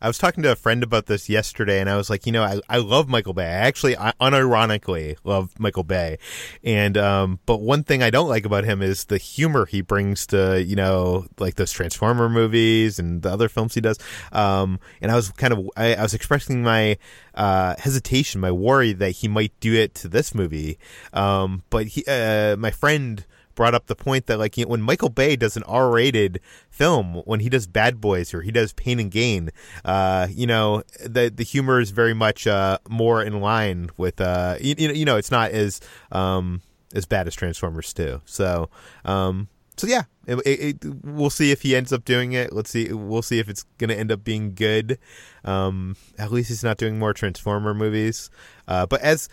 I 0.00 0.06
was 0.06 0.18
talking 0.18 0.42
to 0.44 0.52
a 0.52 0.56
friend 0.56 0.82
about 0.82 1.06
this 1.06 1.28
yesterday, 1.28 1.80
and 1.80 1.90
I 1.90 1.96
was 1.96 2.08
like, 2.08 2.26
you 2.26 2.32
know, 2.32 2.42
I, 2.42 2.60
I 2.68 2.78
love 2.78 3.08
Michael 3.08 3.34
Bay. 3.34 3.44
I 3.44 3.66
actually, 3.68 3.96
I 3.98 4.12
unironically 4.20 5.16
love 5.24 5.58
Michael 5.58 5.84
Bay, 5.84 6.18
and 6.64 6.96
um, 6.96 7.40
but 7.46 7.60
one 7.60 7.84
thing 7.84 8.02
I 8.02 8.10
don't 8.10 8.28
like 8.28 8.46
about 8.46 8.64
him 8.64 8.82
is 8.82 9.04
the 9.04 9.18
humor 9.18 9.66
he 9.66 9.82
brings 9.82 10.26
to, 10.28 10.62
you 10.62 10.76
know, 10.76 11.26
like 11.38 11.56
those 11.56 11.72
Transformer 11.72 12.28
movies 12.28 12.98
and 12.98 13.22
the 13.22 13.30
other 13.30 13.48
films 13.48 13.74
he 13.74 13.80
does. 13.80 13.98
Um, 14.32 14.80
and 15.00 15.12
I 15.12 15.16
was 15.16 15.30
kind 15.30 15.52
of, 15.52 15.68
I, 15.76 15.94
I 15.94 16.02
was 16.02 16.14
expressing 16.14 16.62
my 16.62 16.96
uh, 17.34 17.74
hesitation, 17.78 18.40
my 18.40 18.52
worry 18.52 18.92
that 18.92 19.10
he 19.10 19.28
might 19.28 19.52
do 19.60 19.74
it 19.74 19.94
to 19.96 20.08
this 20.08 20.34
movie. 20.34 20.78
Um, 21.12 21.62
but 21.70 21.88
he, 21.88 22.04
uh, 22.06 22.56
my 22.56 22.70
friend 22.70 23.24
brought 23.60 23.74
up 23.74 23.88
the 23.88 23.94
point 23.94 24.24
that 24.24 24.38
like 24.38 24.56
you 24.56 24.64
know, 24.64 24.70
when 24.70 24.80
Michael 24.80 25.10
Bay 25.10 25.36
does 25.36 25.54
an 25.54 25.62
R-rated 25.64 26.40
film, 26.70 27.16
when 27.26 27.40
he 27.40 27.50
does 27.50 27.66
Bad 27.66 28.00
Boys 28.00 28.32
or 28.32 28.40
he 28.40 28.50
does 28.50 28.72
Pain 28.72 28.98
and 28.98 29.10
Gain, 29.10 29.50
uh, 29.84 30.28
you 30.30 30.46
know 30.46 30.82
the 31.04 31.28
the 31.28 31.44
humor 31.44 31.78
is 31.78 31.90
very 31.90 32.14
much 32.14 32.46
uh, 32.46 32.78
more 32.88 33.22
in 33.22 33.42
line 33.42 33.90
with 33.98 34.18
uh, 34.18 34.56
you, 34.62 34.76
you 34.78 35.04
know 35.04 35.18
it's 35.18 35.30
not 35.30 35.50
as 35.50 35.78
um, 36.10 36.62
as 36.94 37.04
bad 37.04 37.26
as 37.26 37.34
Transformers 37.34 37.92
2. 37.92 38.22
So 38.24 38.70
um, 39.04 39.48
so 39.76 39.86
yeah, 39.86 40.04
it, 40.26 40.36
it, 40.46 40.82
it, 40.82 41.04
we'll 41.04 41.28
see 41.28 41.50
if 41.50 41.60
he 41.60 41.76
ends 41.76 41.92
up 41.92 42.06
doing 42.06 42.32
it. 42.32 42.54
Let's 42.54 42.70
see. 42.70 42.90
We'll 42.90 43.20
see 43.20 43.40
if 43.40 43.50
it's 43.50 43.64
going 43.76 43.90
to 43.90 43.98
end 43.98 44.10
up 44.10 44.24
being 44.24 44.54
good. 44.54 44.98
Um, 45.44 45.96
at 46.18 46.32
least 46.32 46.48
he's 46.48 46.64
not 46.64 46.78
doing 46.78 46.98
more 46.98 47.12
Transformer 47.12 47.74
movies. 47.74 48.30
Uh, 48.66 48.86
but 48.86 49.02
as 49.02 49.28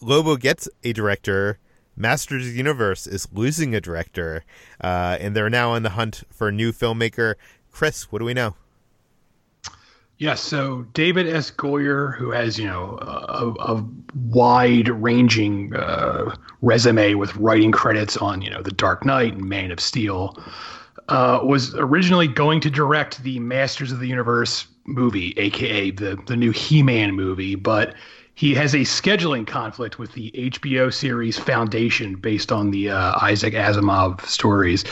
Lobo 0.00 0.36
gets 0.36 0.68
a 0.84 0.92
director 0.92 1.58
Masters 1.96 2.46
of 2.46 2.52
the 2.52 2.58
Universe 2.58 3.06
is 3.06 3.28
losing 3.32 3.74
a 3.74 3.80
director, 3.80 4.44
uh, 4.80 5.16
and 5.20 5.34
they're 5.34 5.50
now 5.50 5.72
on 5.72 5.82
the 5.82 5.90
hunt 5.90 6.24
for 6.30 6.48
a 6.48 6.52
new 6.52 6.72
filmmaker. 6.72 7.34
Chris, 7.70 8.10
what 8.10 8.18
do 8.18 8.24
we 8.24 8.34
know? 8.34 8.54
Yes, 10.18 10.40
so 10.40 10.86
David 10.92 11.26
S. 11.26 11.50
Goyer, 11.50 12.16
who 12.16 12.30
has 12.30 12.58
you 12.58 12.66
know 12.66 12.98
a, 13.02 13.52
a 13.72 13.84
wide-ranging 14.30 15.74
uh, 15.74 16.36
resume 16.62 17.14
with 17.14 17.34
writing 17.36 17.72
credits 17.72 18.16
on 18.16 18.40
you 18.40 18.50
know 18.50 18.62
The 18.62 18.70
Dark 18.70 19.04
Knight 19.04 19.34
and 19.34 19.44
Man 19.48 19.72
of 19.72 19.80
Steel, 19.80 20.38
uh, 21.08 21.40
was 21.42 21.74
originally 21.74 22.28
going 22.28 22.60
to 22.60 22.70
direct 22.70 23.22
the 23.24 23.40
Masters 23.40 23.90
of 23.90 23.98
the 23.98 24.06
Universe 24.06 24.66
movie, 24.84 25.34
aka 25.36 25.90
the 25.90 26.16
the 26.26 26.36
new 26.36 26.52
He-Man 26.52 27.12
movie, 27.12 27.56
but 27.56 27.94
he 28.34 28.54
has 28.54 28.74
a 28.74 28.78
scheduling 28.78 29.46
conflict 29.46 29.98
with 29.98 30.12
the 30.12 30.30
HBO 30.32 30.92
series 30.92 31.38
Foundation, 31.38 32.16
based 32.16 32.50
on 32.50 32.70
the 32.70 32.90
uh, 32.90 33.18
Isaac 33.20 33.54
Asimov 33.54 34.24
stories. 34.26 34.84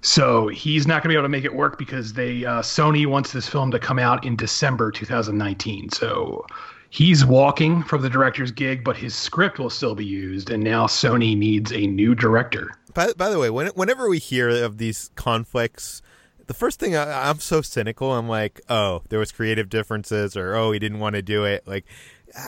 So 0.00 0.48
he's 0.48 0.86
not 0.86 1.02
going 1.02 1.10
to 1.10 1.14
be 1.14 1.14
able 1.14 1.24
to 1.24 1.28
make 1.28 1.44
it 1.44 1.54
work 1.54 1.78
because 1.78 2.12
they 2.12 2.44
uh, 2.44 2.62
Sony 2.62 3.06
wants 3.06 3.32
this 3.32 3.48
film 3.48 3.70
to 3.72 3.78
come 3.78 3.98
out 3.98 4.24
in 4.24 4.36
December 4.36 4.90
2019. 4.90 5.90
So 5.90 6.46
he's 6.90 7.24
walking 7.24 7.82
from 7.82 8.02
the 8.02 8.08
director's 8.08 8.50
gig, 8.50 8.84
but 8.84 8.96
his 8.96 9.14
script 9.14 9.58
will 9.58 9.70
still 9.70 9.94
be 9.94 10.06
used, 10.06 10.50
and 10.50 10.62
now 10.62 10.86
Sony 10.86 11.36
needs 11.36 11.72
a 11.72 11.86
new 11.86 12.14
director. 12.14 12.70
By, 12.94 13.12
by 13.12 13.28
the 13.28 13.38
way, 13.38 13.50
when, 13.50 13.68
whenever 13.68 14.08
we 14.08 14.18
hear 14.18 14.48
of 14.48 14.78
these 14.78 15.10
conflicts, 15.14 16.00
the 16.46 16.54
first 16.54 16.80
thing 16.80 16.96
I, 16.96 17.28
I'm 17.28 17.40
so 17.40 17.60
cynical. 17.60 18.12
I'm 18.12 18.28
like, 18.28 18.60
oh, 18.68 19.02
there 19.10 19.18
was 19.18 19.32
creative 19.32 19.68
differences, 19.68 20.36
or 20.36 20.54
oh, 20.54 20.72
he 20.72 20.78
didn't 20.78 21.00
want 21.00 21.14
to 21.14 21.22
do 21.22 21.44
it. 21.44 21.66
Like, 21.66 21.84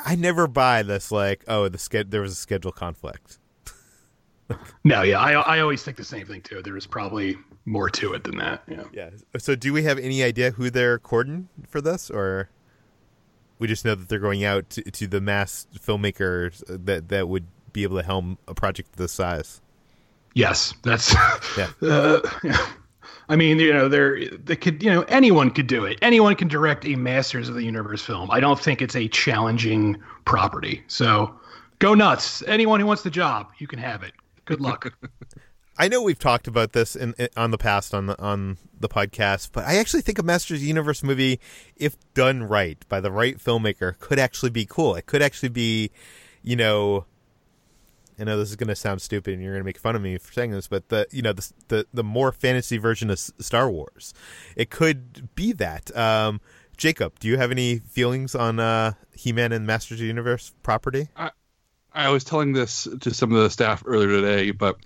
I 0.07 0.15
never 0.17 0.47
buy 0.47 0.83
this. 0.83 1.11
Like, 1.11 1.45
oh, 1.49 1.69
the 1.69 1.79
ske- 1.79 2.09
there 2.09 2.21
was 2.21 2.33
a 2.33 2.37
schedule 2.37 2.73
conflict. 2.73 3.39
no, 4.85 5.03
yeah, 5.03 5.21
I 5.21 5.33
I 5.33 5.61
always 5.61 5.83
think 5.83 5.97
the 5.97 6.05
same 6.05 6.27
thing 6.27 6.43
too. 6.43 6.63
There 6.63 6.75
was 6.75 6.87
probably 6.87 7.37
more 7.65 7.89
to 7.91 8.13
it 8.15 8.25
than 8.25 8.37
that. 8.39 8.63
Yeah. 8.69 8.85
Yeah. 8.93 9.11
So, 9.39 9.55
do 9.55 9.73
we 9.73 9.85
have 9.85 9.99
any 9.99 10.23
idea 10.23 10.51
who 10.51 10.71
they're 10.71 10.99
courting 10.99 11.49
for 11.69 11.81
this, 11.81 12.11
or 12.11 12.49
we 13.59 13.69
just 13.69 13.85
know 13.85 13.95
that 13.95 14.09
they're 14.09 14.19
going 14.19 14.45
out 14.45 14.69
to, 14.71 14.83
to 14.83 15.07
the 15.07 15.21
mass 15.21 15.67
filmmakers 15.79 16.63
that 16.67 17.09
that 17.09 17.29
would 17.29 17.47
be 17.73 17.83
able 17.85 17.97
to 17.99 18.03
helm 18.03 18.39
a 18.49 18.55
project 18.55 18.97
this 18.97 19.13
size? 19.13 19.61
Yes, 20.35 20.75
that's 20.83 21.15
yeah. 21.57 21.71
Uh, 21.83 22.21
yeah. 22.43 22.67
I 23.31 23.37
mean, 23.37 23.61
you 23.61 23.73
know, 23.73 23.89
there 23.89 24.29
they 24.29 24.57
could, 24.57 24.83
you 24.83 24.91
know, 24.91 25.03
anyone 25.03 25.53
could 25.53 25.69
do 25.69 25.85
it. 25.85 25.99
Anyone 26.03 26.35
can 26.35 26.49
direct 26.49 26.85
a 26.85 26.97
Masters 26.97 27.49
of 27.49 27.55
the 27.55 27.63
Universe 27.63 28.03
film. 28.03 28.29
I 28.29 28.41
don't 28.41 28.59
think 28.59 28.83
it's 28.83 28.97
a 28.97 29.07
challenging 29.07 29.97
property. 30.25 30.83
So, 30.89 31.33
go 31.79 31.95
nuts. 31.95 32.43
Anyone 32.49 32.81
who 32.81 32.87
wants 32.87 33.05
the 33.05 33.11
job, 33.11 33.53
you 33.59 33.69
can 33.69 33.79
have 33.79 34.03
it. 34.03 34.13
Good 34.47 34.61
luck. 34.61 34.93
I 35.79 35.87
know 35.87 36.03
we've 36.03 36.19
talked 36.19 36.49
about 36.49 36.73
this 36.73 36.97
in, 36.97 37.15
in, 37.19 37.29
on 37.37 37.53
the 37.53 37.57
past 37.57 37.95
on 37.95 38.07
the 38.07 38.21
on 38.21 38.59
the 38.81 38.89
podcast, 38.89 39.51
but 39.53 39.65
I 39.65 39.77
actually 39.77 40.03
think 40.03 40.19
a 40.19 40.25
Masters 40.25 40.57
of 40.57 40.63
the 40.63 40.67
Universe 40.67 41.05
movie, 41.05 41.39
if 41.77 41.97
done 42.15 42.43
right 42.43 42.85
by 42.89 43.01
the 43.01 43.13
right 43.13 43.39
filmmaker, 43.39 43.97
could 44.01 44.19
actually 44.19 44.51
be 44.51 44.67
cool. 44.67 44.97
It 44.97 45.07
could 45.07 45.23
actually 45.23 45.51
be, 45.51 45.93
you 46.43 46.57
know, 46.57 47.05
I 48.21 48.25
know 48.25 48.39
this 48.39 48.50
is 48.50 48.57
going 48.57 48.69
to 48.69 48.77
sound 48.77 49.00
stupid, 49.00 49.35
and 49.35 49.43
you're 49.43 49.53
going 49.53 49.62
to 49.62 49.67
make 49.67 49.79
fun 49.79 49.97
of 49.97 50.03
me 50.03 50.19
for 50.19 50.33
saying 50.33 50.50
this, 50.50 50.69
but 50.69 50.89
the 50.89 51.07
you 51.11 51.23
know 51.23 51.33
the 51.33 51.53
the, 51.69 51.87
the 51.93 52.05
more 52.05 52.33
fantasy 52.33 52.77
version 52.77 53.11
of 53.11 53.19
Star 53.19 53.71
Wars, 53.71 54.12
it 54.57 54.71
could 54.71 55.35
be 55.35 55.53
that. 55.53 55.95
Um, 55.97 56.41
Jacob, 56.77 57.19
do 57.19 57.29
you 57.29 57.37
have 57.37 57.50
any 57.50 57.79
feelings 57.79 58.35
on 58.35 58.59
uh, 58.59 58.93
He-Man 59.15 59.53
and 59.53 59.67
Masters 59.67 59.99
of 59.99 60.00
the 60.00 60.07
Universe 60.07 60.55
property? 60.62 61.09
I, 61.15 61.31
I 61.93 62.09
was 62.09 62.25
telling 62.25 62.53
this 62.53 62.89
to 63.00 63.12
some 63.12 63.33
of 63.33 63.43
the 63.43 63.50
staff 63.50 63.83
earlier 63.85 64.09
today, 64.09 64.50
but 64.53 64.77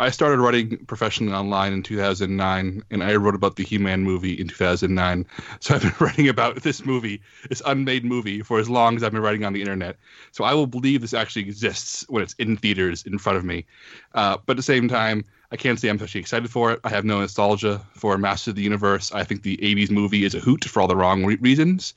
I 0.00 0.10
started 0.10 0.38
writing 0.38 0.76
professionally 0.86 1.32
online 1.32 1.72
in 1.72 1.82
2009, 1.82 2.84
and 2.90 3.02
I 3.02 3.16
wrote 3.16 3.34
about 3.34 3.56
the 3.56 3.64
He-Man 3.64 4.04
movie 4.04 4.32
in 4.32 4.46
2009. 4.46 5.26
So 5.60 5.74
I've 5.74 5.82
been 5.82 5.94
writing 6.00 6.28
about 6.28 6.62
this 6.62 6.84
movie, 6.84 7.20
this 7.48 7.62
unmade 7.66 8.04
movie, 8.04 8.42
for 8.42 8.60
as 8.60 8.70
long 8.70 8.96
as 8.96 9.02
I've 9.02 9.12
been 9.12 9.22
writing 9.22 9.44
on 9.44 9.52
the 9.52 9.60
internet. 9.60 9.96
So 10.30 10.44
I 10.44 10.54
will 10.54 10.68
believe 10.68 11.00
this 11.00 11.14
actually 11.14 11.42
exists 11.42 12.04
when 12.08 12.22
it's 12.22 12.34
in 12.34 12.56
theaters 12.56 13.02
in 13.04 13.18
front 13.18 13.38
of 13.38 13.44
me. 13.44 13.66
Uh, 14.14 14.36
but 14.46 14.52
at 14.52 14.56
the 14.56 14.62
same 14.62 14.88
time, 14.88 15.24
I 15.50 15.56
can't 15.56 15.80
say 15.80 15.88
I'm 15.88 15.96
especially 15.96 16.20
excited 16.20 16.50
for 16.50 16.72
it. 16.72 16.80
I 16.84 16.90
have 16.90 17.04
no 17.04 17.18
nostalgia 17.20 17.84
for 17.94 18.16
Master 18.18 18.50
of 18.50 18.56
the 18.56 18.62
Universe. 18.62 19.12
I 19.12 19.24
think 19.24 19.42
the 19.42 19.56
80s 19.56 19.90
movie 19.90 20.24
is 20.24 20.34
a 20.34 20.40
hoot 20.40 20.64
for 20.64 20.80
all 20.80 20.88
the 20.88 20.96
wrong 20.96 21.24
re- 21.24 21.38
reasons. 21.40 21.94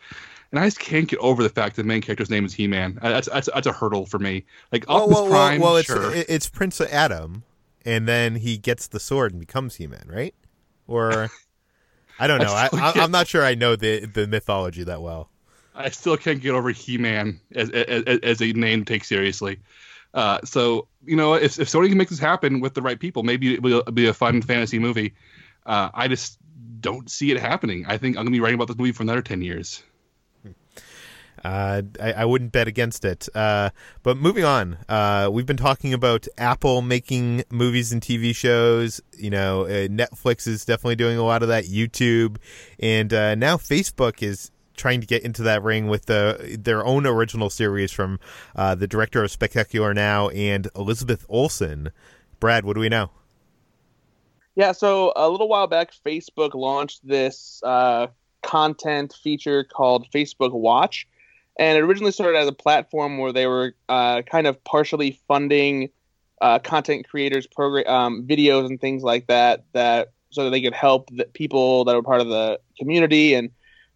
And 0.52 0.60
I 0.60 0.66
just 0.66 0.80
can't 0.80 1.08
get 1.08 1.20
over 1.20 1.44
the 1.44 1.50
fact 1.50 1.76
that 1.76 1.84
the 1.84 1.88
main 1.88 2.02
character's 2.02 2.30
name 2.30 2.46
is 2.46 2.54
He-Man. 2.54 3.00
That's 3.02 3.30
that's, 3.30 3.50
that's 3.54 3.68
a 3.68 3.72
hurdle 3.72 4.06
for 4.06 4.20
me. 4.20 4.44
Like 4.72 4.86
Optimus 4.90 5.14
well, 5.16 5.24
well, 5.24 5.32
Prime, 5.32 5.62
well, 5.62 5.74
well, 5.74 5.84
sure. 5.84 6.16
it's, 6.16 6.30
it's 6.30 6.50
Prince 6.50 6.82
Adam 6.82 7.44
and 7.86 8.08
then 8.08 8.36
he 8.36 8.58
gets 8.58 8.88
the 8.88 9.00
sword 9.00 9.32
and 9.32 9.40
becomes 9.40 9.76
He-Man, 9.76 10.06
right? 10.08 10.36
Or 10.88 11.30
I 12.20 12.28
don't 12.28 12.40
know. 12.42 12.54
I, 12.54 12.70
I 12.74 13.04
am 13.04 13.12
not 13.12 13.28
sure 13.28 13.44
I 13.44 13.56
know 13.56 13.76
the 13.76 14.06
the 14.06 14.28
mythology 14.28 14.84
that 14.84 15.02
well. 15.02 15.30
I 15.74 15.90
still 15.90 16.18
can't 16.18 16.42
get 16.42 16.52
over 16.52 16.70
He-Man 16.70 17.40
as 17.54 17.70
as, 17.70 18.20
as 18.20 18.42
a 18.42 18.52
name 18.54 18.86
to 18.86 18.94
take 18.94 19.04
seriously. 19.04 19.60
Uh, 20.14 20.40
so 20.44 20.88
you 21.06 21.16
know, 21.16 21.34
if 21.34 21.60
if 21.60 21.70
Sony 21.70 21.90
can 21.90 21.98
make 21.98 22.10
this 22.10 22.20
happen 22.20 22.60
with 22.60 22.74
the 22.74 22.82
right 22.82 23.00
people, 23.00 23.24
maybe 23.24 23.54
it 23.54 23.62
will 23.62 23.84
be 23.84 24.08
a 24.08 24.14
fun 24.14 24.42
fantasy 24.42 24.80
movie. 24.80 25.14
Uh, 25.66 25.90
I 25.94 26.08
just 26.08 26.38
don't 26.80 27.10
see 27.10 27.32
it 27.32 27.40
happening. 27.40 27.86
I 27.88 27.98
think 27.98 28.18
I'm 28.18 28.24
gonna 28.24 28.32
be 28.32 28.40
writing 28.40 28.56
about 28.56 28.68
this 28.68 28.78
movie 28.78 28.92
for 28.92 29.04
another 29.04 29.22
ten 29.22 29.42
years. 29.42 29.84
Uh, 31.44 31.82
I, 32.00 32.14
I, 32.14 32.26
wouldn't 32.26 32.52
bet 32.52 32.68
against 32.68 33.04
it. 33.04 33.28
Uh, 33.34 33.72
but 34.04 34.16
moving 34.16 34.44
on, 34.44 34.78
uh, 34.88 35.28
we've 35.32 35.46
been 35.46 35.58
talking 35.58 35.92
about 35.94 36.28
Apple 36.38 36.84
making 36.84 37.44
movies 37.50 37.92
and 37.92 38.02
TV 38.02 38.36
shows. 38.36 39.02
You 39.18 39.32
know, 39.32 39.64
uh, 39.64 39.88
Netflix 39.88 40.48
is 40.48 40.66
definitely 40.66 40.98
doing 40.98 41.18
a 41.18 41.24
lot 41.24 41.42
of 41.42 41.50
that. 41.50 41.66
YouTube, 41.66 42.38
and 42.80 43.12
uh, 43.12 43.34
now 43.36 43.58
Facebook 43.58 44.22
is 44.22 44.52
trying 44.76 45.02
to 45.02 45.08
get 45.08 45.24
into 45.24 45.42
that 45.44 45.64
ring 45.64 45.88
with 45.88 46.06
the, 46.06 46.58
their 46.60 46.86
own 46.86 47.08
original 47.08 47.50
series 47.50 47.92
from 47.92 48.20
the 48.56 48.88
director 48.88 49.24
of 49.24 49.32
Spectacular 49.32 49.94
Now 49.94 50.30
and 50.30 50.70
Elizabeth 50.76 51.26
Olsen. 51.28 51.92
Brad, 52.40 52.66
what 52.66 52.74
do 52.74 52.80
we 52.80 52.90
know? 52.90 53.10
Yeah, 54.56 54.74
so 54.74 55.14
a 55.16 55.30
little 55.30 55.48
while 55.48 55.68
back, 55.68 55.92
Facebook 56.06 56.54
launched 56.54 57.08
this 57.08 57.62
content 58.44 59.14
feature 59.24 59.64
called 59.64 60.08
Facebook 60.12 60.52
Watch 60.52 61.08
and 61.60 61.78
it 61.78 61.82
originally 61.82 62.12
started 62.12 62.38
as 62.38 62.48
a 62.48 62.54
platform 62.54 63.18
where 63.18 63.34
they 63.34 63.48
were 63.48 63.76
uh, 63.90 64.22
kind 64.24 64.48
of 64.48 64.62
partially 64.64 65.20
funding 65.28 65.90
uh, 66.42 66.60
content 66.60 67.08
creators 67.08 67.46
program 67.46 67.88
um, 67.88 68.24
videos 68.26 68.66
and 68.66 68.82
things 68.82 69.04
like 69.04 69.28
that 69.28 69.64
that 69.74 70.12
so 70.32 70.46
that 70.46 70.50
they 70.52 70.62
could 70.62 70.74
help 70.74 71.10
the 71.12 71.26
people 71.26 71.86
that 71.86 71.96
were 71.96 72.02
part 72.02 72.22
of 72.22 72.28
the 72.28 72.60
community 72.80 73.34
and 73.34 73.52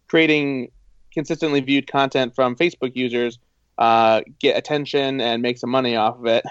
creating 0.06 0.70
consistently 1.12 1.60
viewed 1.60 1.90
content 1.90 2.34
from 2.34 2.54
Facebook 2.54 2.94
users 2.94 3.38
uh, 3.78 4.20
get 4.38 4.56
attention 4.56 5.20
and 5.20 5.42
make 5.42 5.58
some 5.58 5.70
money 5.70 5.96
off 5.96 6.18
of 6.18 6.26
it. 6.26 6.44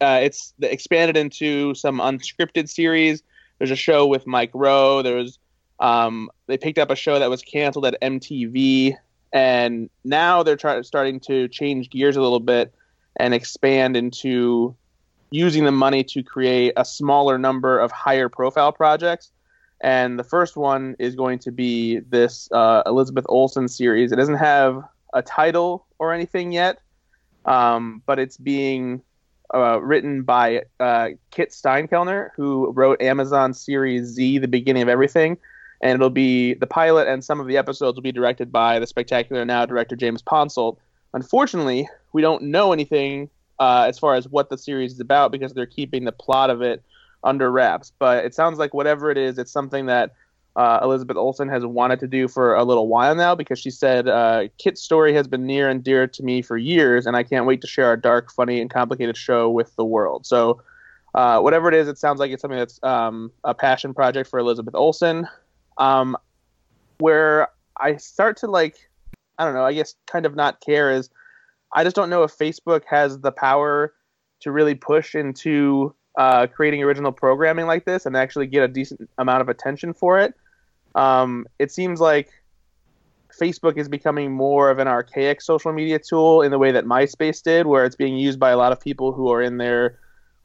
Uh, 0.00 0.20
it's 0.22 0.52
expanded 0.62 1.16
into 1.16 1.74
some 1.74 1.98
unscripted 2.00 2.68
series. 2.68 3.22
There's 3.58 3.70
a 3.70 3.76
show 3.76 4.06
with 4.06 4.26
Mike 4.26 4.50
Rowe. 4.54 5.02
There 5.02 5.16
was 5.16 5.38
um, 5.78 6.30
they 6.46 6.58
picked 6.58 6.78
up 6.78 6.90
a 6.90 6.96
show 6.96 7.18
that 7.18 7.30
was 7.30 7.42
canceled 7.42 7.86
at 7.86 8.00
MTV 8.02 8.96
and 9.32 9.88
now 10.04 10.42
they're 10.42 10.56
trying 10.56 10.82
starting 10.82 11.20
to 11.20 11.48
change 11.48 11.90
gears 11.90 12.16
a 12.16 12.22
little 12.22 12.40
bit 12.40 12.74
and 13.16 13.34
expand 13.34 13.96
into 13.96 14.74
using 15.30 15.64
the 15.64 15.72
money 15.72 16.02
to 16.02 16.22
create 16.22 16.72
a 16.76 16.84
smaller 16.84 17.38
number 17.38 17.78
of 17.78 17.92
higher 17.92 18.28
profile 18.28 18.72
projects. 18.72 19.30
And 19.80 20.18
the 20.18 20.24
first 20.24 20.56
one 20.56 20.96
is 20.98 21.14
going 21.14 21.38
to 21.40 21.52
be 21.52 22.00
this 22.00 22.48
uh, 22.52 22.82
Elizabeth 22.84 23.24
Olsen 23.28 23.68
series. 23.68 24.12
It 24.12 24.16
doesn't 24.16 24.34
have 24.34 24.82
a 25.14 25.22
title 25.22 25.86
or 25.98 26.12
anything 26.12 26.52
yet, 26.52 26.78
um, 27.44 28.02
but 28.04 28.18
it's 28.18 28.36
being 28.36 29.02
uh, 29.54 29.80
written 29.80 30.22
by 30.22 30.62
uh, 30.78 31.08
Kit 31.30 31.50
Steinkellner, 31.50 32.30
who 32.36 32.70
wrote 32.72 33.00
Amazon 33.00 33.54
series 33.54 34.06
Z, 34.06 34.38
The 34.38 34.48
Beginning 34.48 34.82
of 34.82 34.88
Everything 34.88 35.38
and 35.80 35.94
it'll 35.94 36.10
be 36.10 36.54
the 36.54 36.66
pilot 36.66 37.08
and 37.08 37.24
some 37.24 37.40
of 37.40 37.46
the 37.46 37.56
episodes 37.56 37.96
will 37.96 38.02
be 38.02 38.12
directed 38.12 38.52
by 38.52 38.78
the 38.78 38.86
spectacular 38.86 39.44
now 39.44 39.64
director 39.64 39.96
James 39.96 40.22
Ponsoldt. 40.22 40.76
Unfortunately, 41.14 41.88
we 42.12 42.22
don't 42.22 42.42
know 42.42 42.72
anything 42.72 43.30
uh, 43.58 43.84
as 43.88 43.98
far 43.98 44.14
as 44.14 44.28
what 44.28 44.50
the 44.50 44.58
series 44.58 44.92
is 44.92 45.00
about 45.00 45.32
because 45.32 45.52
they're 45.52 45.66
keeping 45.66 46.04
the 46.04 46.12
plot 46.12 46.50
of 46.50 46.62
it 46.62 46.82
under 47.24 47.50
wraps. 47.50 47.92
But 47.98 48.24
it 48.24 48.34
sounds 48.34 48.58
like 48.58 48.74
whatever 48.74 49.10
it 49.10 49.18
is, 49.18 49.38
it's 49.38 49.52
something 49.52 49.86
that 49.86 50.14
uh, 50.56 50.80
Elizabeth 50.82 51.16
Olsen 51.16 51.48
has 51.48 51.64
wanted 51.64 52.00
to 52.00 52.06
do 52.06 52.26
for 52.26 52.54
a 52.54 52.64
little 52.64 52.88
while 52.88 53.14
now 53.14 53.34
because 53.34 53.58
she 53.58 53.70
said 53.70 54.08
uh, 54.08 54.48
Kit's 54.58 54.82
story 54.82 55.14
has 55.14 55.28
been 55.28 55.46
near 55.46 55.68
and 55.68 55.82
dear 55.84 56.06
to 56.06 56.22
me 56.22 56.42
for 56.42 56.56
years, 56.56 57.06
and 57.06 57.16
I 57.16 57.22
can't 57.22 57.46
wait 57.46 57.60
to 57.60 57.66
share 57.66 57.86
our 57.86 57.96
dark, 57.96 58.32
funny, 58.32 58.60
and 58.60 58.70
complicated 58.70 59.16
show 59.16 59.50
with 59.50 59.74
the 59.76 59.84
world. 59.84 60.26
So. 60.26 60.62
Uh, 61.12 61.40
whatever 61.40 61.68
it 61.68 61.74
is, 61.74 61.88
it 61.88 61.98
sounds 61.98 62.20
like 62.20 62.30
it's 62.30 62.40
something 62.40 62.56
that's 62.56 62.78
um, 62.84 63.32
a 63.42 63.52
passion 63.52 63.92
project 63.92 64.30
for 64.30 64.38
Elizabeth 64.38 64.76
Olsen. 64.76 65.26
Um, 65.80 66.16
where 66.98 67.48
I 67.80 67.96
start 67.96 68.36
to 68.38 68.46
like, 68.46 68.76
I 69.38 69.44
don't 69.44 69.54
know, 69.54 69.64
I 69.64 69.72
guess 69.72 69.96
kind 70.06 70.26
of 70.26 70.36
not 70.36 70.60
care 70.60 70.92
is 70.92 71.10
I 71.72 71.84
just 71.84 71.96
don't 71.96 72.10
know 72.10 72.22
if 72.22 72.36
Facebook 72.36 72.84
has 72.84 73.18
the 73.18 73.32
power 73.32 73.94
to 74.40 74.52
really 74.52 74.74
push 74.74 75.14
into 75.14 75.94
uh, 76.18 76.46
creating 76.46 76.82
original 76.82 77.12
programming 77.12 77.66
like 77.66 77.84
this 77.84 78.06
and 78.06 78.16
actually 78.16 78.46
get 78.46 78.62
a 78.62 78.68
decent 78.68 79.08
amount 79.18 79.40
of 79.40 79.48
attention 79.48 79.92
for 79.92 80.18
it. 80.18 80.34
Um, 80.94 81.46
it 81.58 81.70
seems 81.70 82.00
like 82.00 82.30
Facebook 83.38 83.78
is 83.78 83.88
becoming 83.88 84.32
more 84.32 84.70
of 84.70 84.78
an 84.78 84.88
archaic 84.88 85.40
social 85.40 85.72
media 85.72 85.98
tool 85.98 86.42
in 86.42 86.50
the 86.50 86.58
way 86.58 86.72
that 86.72 86.84
MySpace 86.84 87.42
did, 87.42 87.66
where 87.66 87.84
it's 87.84 87.96
being 87.96 88.16
used 88.16 88.40
by 88.40 88.50
a 88.50 88.56
lot 88.56 88.72
of 88.72 88.80
people 88.80 89.12
who 89.12 89.30
are 89.30 89.40
in 89.40 89.58
their 89.58 89.98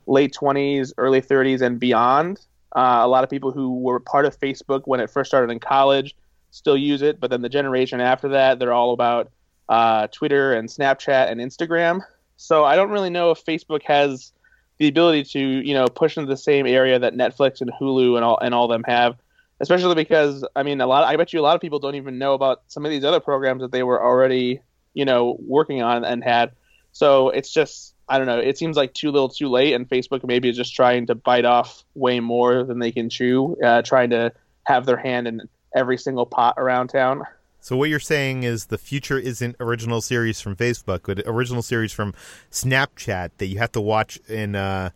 late 0.08 0.34
20s, 0.34 0.94
early 0.98 1.22
30s, 1.22 1.62
and 1.62 1.80
beyond. 1.80 2.40
Uh, 2.76 3.00
a 3.02 3.08
lot 3.08 3.24
of 3.24 3.30
people 3.30 3.52
who 3.52 3.80
were 3.80 4.00
part 4.00 4.26
of 4.26 4.38
Facebook 4.40 4.82
when 4.86 5.00
it 5.00 5.10
first 5.10 5.30
started 5.30 5.52
in 5.52 5.60
college 5.60 6.16
still 6.52 6.78
use 6.78 7.02
it, 7.02 7.20
but 7.20 7.30
then 7.32 7.42
the 7.42 7.50
generation 7.50 8.02
after 8.02 8.30
that, 8.30 8.60
they're 8.60 8.74
all 8.74 8.92
about 8.94 9.32
uh, 9.70 10.08
Twitter 10.08 10.54
and 10.54 10.70
Snapchat 10.70 11.32
and 11.32 11.40
Instagram. 11.40 12.02
So 12.38 12.66
I 12.66 12.76
don't 12.76 12.92
really 12.92 13.10
know 13.10 13.32
if 13.32 13.44
Facebook 13.44 13.84
has 13.84 14.34
the 14.78 14.88
ability 14.88 15.24
to, 15.24 15.40
you 15.40 15.74
know, 15.74 15.88
push 15.88 16.18
into 16.18 16.30
the 16.30 16.38
same 16.38 16.68
area 16.68 17.00
that 17.00 17.14
Netflix 17.14 17.62
and 17.62 17.72
Hulu 17.72 18.16
and 18.16 18.26
all 18.26 18.38
and 18.40 18.54
all 18.54 18.68
them 18.68 18.84
have 18.86 19.18
especially 19.60 19.96
because 19.96 20.46
I 20.56 20.64
mean 20.64 20.82
a 20.82 20.88
lot. 20.88 21.04
I 21.04 21.16
bet 21.18 21.34
you 21.34 21.40
a 21.40 21.44
lot 21.44 21.56
of 21.56 21.62
people 21.62 21.80
don't 21.80 21.96
even 21.96 22.18
know 22.18 22.34
about 22.34 22.64
some 22.68 22.86
of 22.86 22.92
these 22.92 23.04
other 23.04 23.20
programs 23.20 23.62
that 23.62 23.72
they 23.72 23.84
were 23.84 24.04
already 24.04 24.62
you 24.94 25.06
know 25.06 25.38
working 25.40 25.82
on 25.82 26.04
and 26.04 26.24
had. 26.24 26.52
So 26.92 27.30
it's 27.30 27.52
just 27.52 27.95
I 28.08 28.18
don't 28.18 28.28
know. 28.28 28.40
It 28.40 28.58
seems 28.58 28.78
like 28.78 28.94
too 28.94 29.12
little, 29.12 29.30
too 29.30 29.50
late, 29.50 29.74
and 29.74 29.90
Facebook 29.90 30.24
maybe 30.26 30.50
is 30.50 30.56
just 30.56 30.76
trying 30.76 31.08
to 31.08 31.16
bite 31.16 31.46
off 31.46 31.84
way 31.96 32.20
more 32.20 32.64
than 32.64 32.80
they 32.80 32.92
can 32.92 33.10
chew, 33.10 33.58
uh, 33.64 33.82
trying 33.82 34.12
to 34.12 34.32
have 34.66 34.86
their 34.86 34.98
hand 34.98 35.28
in 35.28 35.42
every 35.76 35.98
single 35.98 36.26
pot 36.26 36.56
around 36.58 36.90
town. 36.90 37.24
So 37.60 37.76
what 37.76 37.90
you're 37.90 38.00
saying 38.00 38.44
is 38.44 38.68
the 38.68 38.78
future 38.78 39.18
isn't 39.18 39.56
original 39.60 40.00
series 40.00 40.40
from 40.40 40.56
Facebook, 40.56 41.02
but 41.06 41.22
original 41.26 41.64
series 41.64 41.92
from 41.92 42.14
Snapchat 42.52 43.32
that 43.38 43.48
you 43.48 43.58
have 43.58 43.72
to 43.72 43.82
watch 43.82 44.20
in 44.28 44.56
uh, 44.56 44.92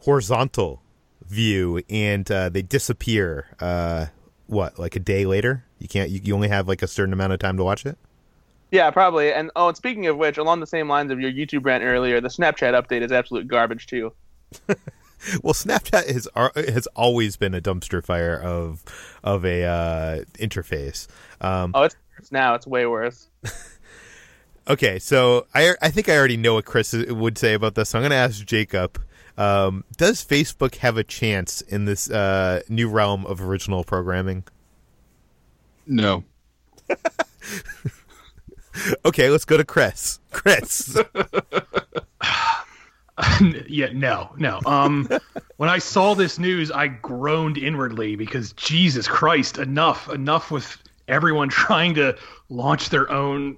horizontal 0.00 0.82
view 1.24 1.82
and 1.88 2.28
uh, 2.28 2.48
they 2.48 2.62
disappear. 2.62 3.46
Uh, 3.60 4.06
what, 4.48 4.76
like 4.76 4.96
a 4.96 5.00
day 5.00 5.24
later? 5.24 5.64
You 5.78 5.86
can't. 5.86 6.10
You, 6.10 6.20
you 6.24 6.34
only 6.34 6.48
have 6.48 6.66
like 6.66 6.82
a 6.82 6.88
certain 6.88 7.12
amount 7.12 7.32
of 7.32 7.38
time 7.38 7.56
to 7.58 7.62
watch 7.62 7.86
it. 7.86 7.96
Yeah, 8.70 8.90
probably. 8.90 9.32
And 9.32 9.50
oh, 9.56 9.68
and 9.68 9.76
speaking 9.76 10.06
of 10.06 10.16
which, 10.16 10.38
along 10.38 10.60
the 10.60 10.66
same 10.66 10.88
lines 10.88 11.10
of 11.10 11.20
your 11.20 11.30
YouTube 11.30 11.64
rant 11.64 11.82
earlier, 11.82 12.20
the 12.20 12.28
Snapchat 12.28 12.80
update 12.80 13.02
is 13.02 13.10
absolute 13.10 13.48
garbage 13.48 13.86
too. 13.86 14.12
well, 15.42 15.54
Snapchat 15.54 16.10
has 16.10 16.28
has 16.72 16.86
always 16.88 17.36
been 17.36 17.54
a 17.54 17.60
dumpster 17.60 18.04
fire 18.04 18.38
of 18.38 18.84
of 19.24 19.44
a 19.44 19.64
uh, 19.64 20.24
interface. 20.38 21.08
Um, 21.40 21.72
oh, 21.74 21.82
it's, 21.82 21.96
it's 22.18 22.32
now 22.32 22.54
it's 22.54 22.66
way 22.66 22.86
worse. 22.86 23.28
okay, 24.68 24.98
so 24.98 25.46
I 25.54 25.74
I 25.82 25.90
think 25.90 26.08
I 26.08 26.16
already 26.16 26.36
know 26.36 26.54
what 26.54 26.64
Chris 26.64 26.92
would 26.92 27.38
say 27.38 27.54
about 27.54 27.74
this. 27.74 27.90
So 27.90 27.98
I'm 27.98 28.02
going 28.02 28.10
to 28.10 28.16
ask 28.16 28.44
Jacob. 28.44 29.00
Um, 29.36 29.84
does 29.96 30.22
Facebook 30.22 30.76
have 30.76 30.98
a 30.98 31.04
chance 31.04 31.62
in 31.62 31.86
this 31.86 32.10
uh, 32.10 32.60
new 32.68 32.90
realm 32.90 33.24
of 33.24 33.40
original 33.40 33.84
programming? 33.84 34.44
No. 35.86 36.24
okay, 39.04 39.30
let's 39.30 39.44
go 39.44 39.56
to 39.56 39.64
Chris. 39.64 40.20
Chris. 40.30 40.98
yeah, 43.68 43.88
no, 43.92 44.30
no. 44.36 44.60
Um, 44.66 45.08
when 45.56 45.68
I 45.68 45.78
saw 45.78 46.14
this 46.14 46.38
news, 46.38 46.70
I 46.70 46.88
groaned 46.88 47.58
inwardly 47.58 48.16
because 48.16 48.52
Jesus 48.52 49.08
Christ, 49.08 49.58
enough, 49.58 50.10
enough 50.10 50.50
with 50.50 50.76
everyone 51.08 51.48
trying 51.48 51.94
to 51.94 52.16
launch 52.48 52.90
their 52.90 53.10
own 53.10 53.56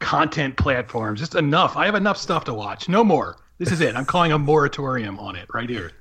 content 0.00 0.56
platforms. 0.56 1.20
Just 1.20 1.34
enough. 1.34 1.76
I 1.76 1.86
have 1.86 1.94
enough 1.94 2.18
stuff 2.18 2.44
to 2.44 2.54
watch. 2.54 2.88
No 2.88 3.04
more. 3.04 3.36
This 3.58 3.70
is 3.70 3.80
it. 3.80 3.94
I'm 3.94 4.04
calling 4.04 4.32
a 4.32 4.38
moratorium 4.38 5.18
on 5.18 5.36
it 5.36 5.46
right 5.54 5.70
here. 5.70 5.92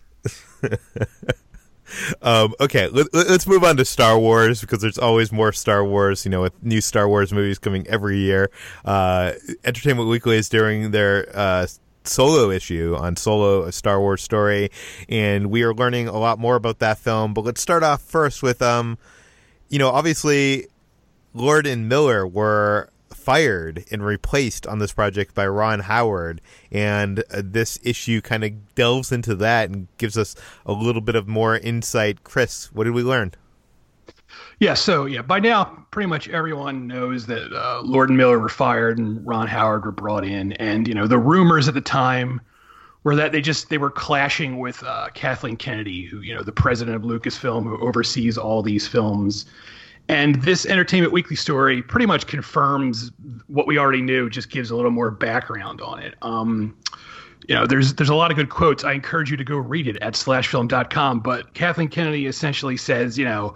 Um, 2.21 2.53
okay, 2.59 2.87
let, 2.87 3.13
us 3.13 3.47
move 3.47 3.63
on 3.63 3.77
to 3.77 3.85
Star 3.85 4.17
Wars 4.17 4.61
because 4.61 4.81
there's 4.81 4.97
always 4.97 5.31
more 5.31 5.51
Star 5.51 5.83
Wars. 5.83 6.25
You 6.25 6.31
know, 6.31 6.41
with 6.41 6.63
new 6.63 6.81
Star 6.81 7.07
Wars 7.07 7.33
movies 7.33 7.59
coming 7.59 7.87
every 7.87 8.19
year. 8.19 8.49
Uh, 8.85 9.33
Entertainment 9.63 10.09
Weekly 10.09 10.37
is 10.37 10.49
doing 10.49 10.91
their 10.91 11.29
uh, 11.33 11.67
solo 12.03 12.49
issue 12.49 12.95
on 12.97 13.15
Solo, 13.15 13.63
a 13.63 13.71
Star 13.71 13.99
Wars 13.99 14.21
story, 14.21 14.69
and 15.09 15.49
we 15.49 15.63
are 15.63 15.73
learning 15.73 16.07
a 16.07 16.17
lot 16.17 16.39
more 16.39 16.55
about 16.55 16.79
that 16.79 16.97
film. 16.97 17.33
But 17.33 17.45
let's 17.45 17.61
start 17.61 17.83
off 17.83 18.01
first 18.01 18.43
with, 18.43 18.61
um, 18.61 18.97
you 19.69 19.79
know, 19.79 19.89
obviously, 19.89 20.67
Lord 21.33 21.65
and 21.65 21.89
Miller 21.89 22.27
were 22.27 22.89
fired 23.23 23.85
and 23.91 24.05
replaced 24.05 24.67
on 24.67 24.79
this 24.79 24.91
project 24.91 25.33
by 25.33 25.47
Ron 25.47 25.79
Howard. 25.81 26.41
And 26.71 27.23
uh, 27.31 27.41
this 27.43 27.79
issue 27.83 28.21
kind 28.21 28.43
of 28.43 28.75
delves 28.75 29.11
into 29.11 29.35
that 29.35 29.69
and 29.69 29.87
gives 29.97 30.17
us 30.17 30.35
a 30.65 30.73
little 30.73 31.01
bit 31.01 31.15
of 31.15 31.27
more 31.27 31.57
insight. 31.57 32.23
Chris, 32.23 32.71
what 32.73 32.83
did 32.83 32.93
we 32.93 33.03
learn? 33.03 33.33
Yeah, 34.59 34.73
so 34.73 35.05
yeah, 35.05 35.21
by 35.21 35.39
now 35.39 35.85
pretty 35.91 36.07
much 36.07 36.29
everyone 36.29 36.87
knows 36.87 37.25
that 37.27 37.51
uh, 37.53 37.81
Lord 37.83 38.09
and 38.09 38.17
Miller 38.17 38.39
were 38.39 38.49
fired 38.49 38.97
and 38.97 39.25
Ron 39.25 39.47
Howard 39.47 39.85
were 39.85 39.91
brought 39.91 40.25
in, 40.25 40.53
and 40.53 40.87
you 40.87 40.93
know 40.93 41.07
the 41.07 41.17
rumors 41.17 41.67
at 41.67 41.73
the 41.73 41.81
time 41.81 42.41
were 43.03 43.15
that 43.15 43.31
they 43.31 43.41
just 43.41 43.69
they 43.69 43.77
were 43.77 43.91
clashing 43.91 44.59
with 44.59 44.83
uh, 44.83 45.09
Kathleen 45.13 45.57
Kennedy, 45.57 46.05
who 46.05 46.21
you 46.21 46.33
know 46.33 46.41
the 46.41 46.51
president 46.51 46.95
of 46.95 47.03
Lucasfilm, 47.03 47.63
who 47.63 47.77
oversees 47.79 48.37
all 48.37 48.61
these 48.61 48.87
films, 48.87 49.45
and 50.09 50.35
this 50.41 50.65
Entertainment 50.65 51.13
Weekly 51.13 51.35
story 51.35 51.81
pretty 51.81 52.05
much 52.05 52.27
confirms 52.27 53.11
what 53.47 53.67
we 53.67 53.77
already 53.77 54.01
knew, 54.01 54.29
just 54.29 54.49
gives 54.49 54.69
a 54.69 54.75
little 54.75 54.91
more 54.91 55.11
background 55.11 55.81
on 55.81 55.99
it. 55.99 56.15
Um, 56.21 56.75
you 57.47 57.55
know, 57.55 57.65
there's 57.65 57.93
there's 57.95 58.09
a 58.09 58.15
lot 58.15 58.31
of 58.31 58.37
good 58.37 58.49
quotes. 58.49 58.83
I 58.83 58.93
encourage 58.93 59.31
you 59.31 59.37
to 59.37 59.43
go 59.43 59.57
read 59.57 59.87
it 59.87 59.97
at 60.01 60.13
slashfilm.com. 60.13 61.19
But 61.19 61.53
Kathleen 61.53 61.89
Kennedy 61.89 62.25
essentially 62.25 62.77
says, 62.77 63.17
you 63.17 63.25
know, 63.25 63.55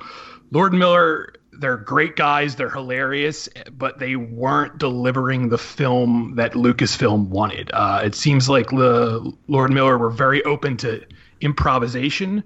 Lord 0.52 0.74
Miller, 0.74 1.34
they're 1.54 1.78
great 1.78 2.16
guys, 2.16 2.56
they're 2.56 2.70
hilarious, 2.70 3.50
but 3.72 4.00
they 4.00 4.16
weren't 4.16 4.78
delivering 4.78 5.50
the 5.50 5.58
film 5.58 6.34
that 6.36 6.54
Lucasfilm 6.54 7.28
wanted. 7.30 7.72
Uh, 7.74 8.02
it 8.04 8.16
seems 8.16 8.48
like 8.48 8.70
the 8.70 9.34
Lord 9.48 9.72
Miller 9.72 9.98
were 9.98 10.10
very 10.10 10.44
open 10.44 10.78
to 10.78 11.06
improvisation 11.42 12.44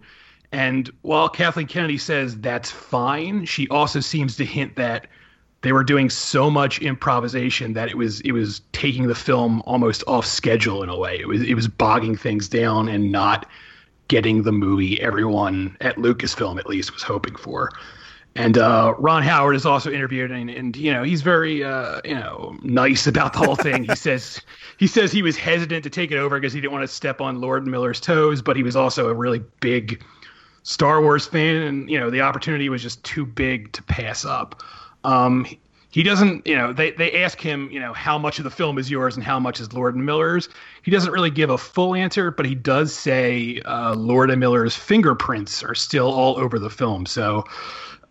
and 0.52 0.92
while 1.02 1.30
Kathleen 1.30 1.68
Kennedy 1.68 1.98
says 1.98 2.38
that's 2.40 2.70
fine, 2.70 3.46
she 3.46 3.68
also 3.70 4.00
seems 4.00 4.36
to 4.38 4.46
hint 4.46 4.76
that 4.76 5.08
they 5.62 5.72
were 5.72 5.84
doing 5.84 6.10
so 6.10 6.50
much 6.50 6.82
improvisation 6.82 7.74
that 7.74 7.90
it 7.90 7.98
was 7.98 8.20
it 8.22 8.32
was 8.32 8.62
taking 8.74 9.08
the 9.08 9.16
film 9.16 9.62
almost 9.66 10.04
off 10.08 10.26
schedule 10.26 10.84
in 10.84 10.90
a 10.90 10.98
way. 10.98 11.18
It 11.20 11.28
was 11.28 11.42
it 11.42 11.54
was 11.54 11.68
bogging 11.68 12.18
things 12.18 12.50
down 12.50 12.88
and 12.88 13.12
not 13.12 13.48
getting 14.08 14.44
the 14.44 14.52
movie 14.52 15.00
everyone 15.02 15.78
at 15.80 15.96
Lucasfilm 15.96 16.60
at 16.60 16.68
least 16.68 16.94
was 16.94 17.04
hoping 17.04 17.36
for. 17.36 17.72
And 18.36 18.58
uh, 18.58 18.94
Ron 18.98 19.24
Howard 19.24 19.56
is 19.58 19.66
also 19.66 19.92
interviewed, 19.92 20.32
and, 20.32 20.50
and 20.50 20.76
you 20.76 20.92
know 20.92 21.04
he's 21.04 21.22
very 21.22 21.64
uh, 21.64 22.02
you 22.04 22.16
know 22.16 22.58
nice 22.64 23.06
about 23.08 23.34
the 23.34 23.40
whole 23.40 23.56
thing. 23.56 23.84
he 23.84 23.96
says 23.96 24.42
he 24.78 24.88
says 24.88 25.12
he 25.12 25.22
was 25.22 25.38
hesitant 25.38 25.84
to 25.84 25.90
take 25.90 26.12
it 26.12 26.18
over 26.18 26.40
because 26.40 26.54
he 26.54 26.60
didn't 26.60 26.74
want 26.74 26.84
to 26.84 26.94
step 26.94 27.22
on 27.22 27.40
Lord 27.40 27.68
Miller's 27.68 28.02
toes, 28.02 28.42
but 28.42 28.58
he 28.58 28.64
was 28.64 28.76
also 28.76 29.10
a 29.10 29.14
really 29.14 29.44
big 29.60 30.04
Star 30.64 31.02
Wars 31.02 31.26
fan, 31.26 31.64
and 31.64 31.90
you 31.90 32.00
know 32.00 32.10
the 32.10 32.22
opportunity 32.22 32.70
was 32.70 32.82
just 32.82 33.04
too 33.04 33.26
big 33.26 33.72
to 33.74 33.84
pass 33.84 34.26
up. 34.26 34.62
Um, 35.04 35.46
he 35.92 36.04
doesn't, 36.04 36.48
you 36.48 36.56
know, 36.56 36.72
they 36.72 36.92
they 36.92 37.22
ask 37.24 37.40
him, 37.40 37.70
you 37.70 37.80
know, 37.80 37.92
how 37.94 38.18
much 38.18 38.38
of 38.40 38.46
the 38.46 38.50
film 38.50 38.78
is 38.78 38.90
yours 38.90 39.16
and 39.16 39.24
how 39.24 39.40
much 39.40 39.60
is 39.60 39.74
Lord 39.74 39.94
and 39.94 40.06
Miller's. 40.06 40.48
He 40.84 40.92
doesn't 40.92 41.12
really 41.12 41.30
give 41.30 41.50
a 41.50 41.58
full 41.58 41.94
answer, 41.94 42.32
but 42.32 42.46
he 42.46 42.56
does 42.56 42.94
say 42.94 43.60
uh, 43.66 43.94
Lord 43.96 44.32
and 44.32 44.40
Miller's 44.40 44.76
fingerprints 44.76 45.64
are 45.64 45.76
still 45.76 46.10
all 46.10 46.38
over 46.38 46.58
the 46.58 46.70
film. 46.70 47.06
So 47.06 47.44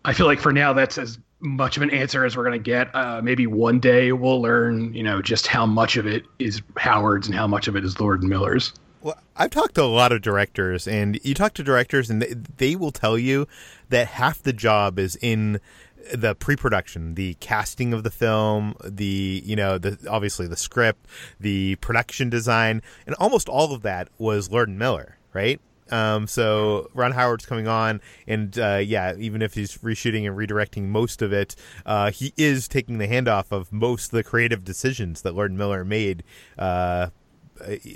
I 0.05 0.13
feel 0.13 0.27
like 0.27 0.39
for 0.39 0.53
now 0.53 0.73
that's 0.73 0.99
as 0.99 1.17
much 1.39 1.75
of 1.75 1.81
an 1.81 1.89
answer 1.89 2.23
as 2.23 2.37
we're 2.37 2.43
going 2.43 2.59
to 2.59 2.63
get. 2.63 2.93
Uh, 2.95 3.19
maybe 3.23 3.47
one 3.47 3.79
day 3.79 4.11
we'll 4.11 4.41
learn, 4.41 4.93
you 4.93 5.01
know, 5.01 5.19
just 5.19 5.47
how 5.47 5.65
much 5.65 5.97
of 5.97 6.05
it 6.05 6.23
is 6.37 6.61
Howard's 6.77 7.25
and 7.25 7.35
how 7.35 7.47
much 7.47 7.67
of 7.67 7.75
it 7.75 7.83
is 7.83 7.99
Lord 7.99 8.21
and 8.21 8.29
Miller's. 8.29 8.73
Well, 9.01 9.17
I've 9.35 9.49
talked 9.49 9.75
to 9.75 9.83
a 9.83 9.85
lot 9.85 10.11
of 10.11 10.21
directors, 10.21 10.87
and 10.87 11.19
you 11.23 11.33
talk 11.33 11.55
to 11.55 11.63
directors, 11.63 12.11
and 12.11 12.21
they, 12.21 12.33
they 12.57 12.75
will 12.75 12.91
tell 12.91 13.17
you 13.17 13.47
that 13.89 14.07
half 14.07 14.43
the 14.43 14.53
job 14.53 14.99
is 14.99 15.17
in 15.21 15.59
the 16.13 16.35
pre-production, 16.35 17.15
the 17.15 17.35
casting 17.35 17.93
of 17.93 18.03
the 18.03 18.11
film, 18.11 18.75
the 18.83 19.41
you 19.43 19.55
know, 19.55 19.77
the 19.77 19.97
obviously 20.09 20.47
the 20.47 20.55
script, 20.55 21.07
the 21.39 21.75
production 21.77 22.29
design, 22.29 22.83
and 23.07 23.15
almost 23.15 23.49
all 23.49 23.73
of 23.73 23.81
that 23.81 24.07
was 24.19 24.51
Lord 24.51 24.69
Miller, 24.69 25.17
right? 25.33 25.59
Um, 25.89 26.27
so 26.27 26.89
Ron 26.93 27.11
Howard's 27.11 27.45
coming 27.45 27.67
on, 27.67 28.01
and 28.27 28.57
uh, 28.57 28.81
yeah, 28.83 29.15
even 29.17 29.41
if 29.41 29.55
he's 29.55 29.79
reshooting 29.79 30.27
and 30.27 30.37
redirecting 30.37 30.83
most 30.83 31.21
of 31.21 31.33
it, 31.33 31.55
uh, 31.85 32.11
he 32.11 32.33
is 32.37 32.67
taking 32.67 32.97
the 32.97 33.07
handoff 33.07 33.51
of 33.51 33.73
most 33.73 34.05
of 34.05 34.11
the 34.11 34.23
creative 34.23 34.63
decisions 34.63 35.23
that 35.23 35.33
Lord 35.33 35.51
Miller 35.51 35.83
made 35.83 36.23
uh, 36.57 37.09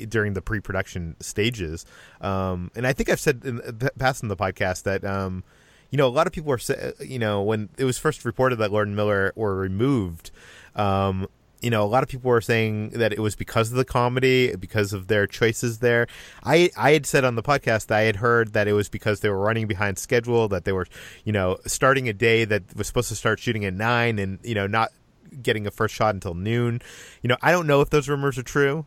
during 0.10 0.34
the 0.34 0.41
pre-production 0.41 1.15
stages. 1.20 1.86
Um, 2.22 2.72
and 2.76 2.86
I 2.86 2.94
think 2.94 3.10
I've 3.10 3.20
said 3.20 3.41
in 3.44 3.58
the 3.58 3.91
past 3.98 4.24
in 4.24 4.30
the 4.30 4.38
podcast 4.38 4.84
that 4.84 5.04
um, 5.04 5.44
you 5.91 5.98
know 5.98 6.08
a 6.08 6.10
lot 6.10 6.28
of 6.28 6.34
people 6.34 6.50
were 6.50 6.60
you 7.00 7.20
know 7.20 7.41
when 7.41 7.70
it 7.78 7.86
was 7.86 7.98
first 7.98 8.26
reported 8.26 8.58
that 8.58 8.72
Lord 8.72 8.88
and 8.88 8.96
Miller 8.96 9.34
were 9.36 9.56
removed. 9.56 10.32
Um, 10.76 11.28
you 11.62 11.72
know, 11.72 11.84
a 11.84 11.88
lot 11.88 12.04
of 12.04 12.10
people 12.10 12.30
were 12.30 12.41
saying 12.41 12.89
that 12.89 13.12
it 13.12 13.20
was 13.20 13.36
because 13.36 13.72
of 13.72 13.78
the 13.78 13.86
comedy, 13.86 14.56
because 14.56 14.94
of 14.94 15.08
their 15.08 15.26
choices 15.26 15.80
there. 15.80 16.06
I 16.44 16.70
I 16.78 16.91
had 16.91 17.08
said 17.08 17.26
on 17.26 17.34
the 17.34 17.41
podcast 17.41 17.88
that 17.88 17.98
I 17.98 18.02
had 18.02 18.18
heard 18.18 18.54
that 18.54 18.68
it 18.68 18.74
was 18.74 18.88
because 18.88 19.22
they 19.22 19.30
were 19.30 19.39
running 19.39 19.65
behind 19.65 19.98
schedule, 19.98 20.48
that 20.50 20.65
they 20.65 20.74
were, 20.74 20.86
you 21.24 21.34
know, 21.34 21.58
starting 21.65 22.08
a 22.08 22.13
day 22.13 22.46
that 22.46 22.76
was 22.76 22.86
supposed 22.86 23.10
to 23.10 23.15
start 23.15 23.39
shooting 23.39 23.65
at 23.65 23.74
nine, 23.74 24.20
and 24.20 24.38
you 24.44 24.54
know, 24.54 24.68
not 24.68 24.91
getting 25.41 25.67
a 25.67 25.71
first 25.71 25.95
shot 25.95 26.13
until 26.13 26.34
noon. 26.34 26.82
You 27.21 27.30
know, 27.30 27.38
I 27.41 27.52
don't 27.52 27.67
know 27.67 27.82
if 27.82 27.89
those 27.89 28.10
rumors 28.10 28.38
are 28.38 28.43
true. 28.43 28.86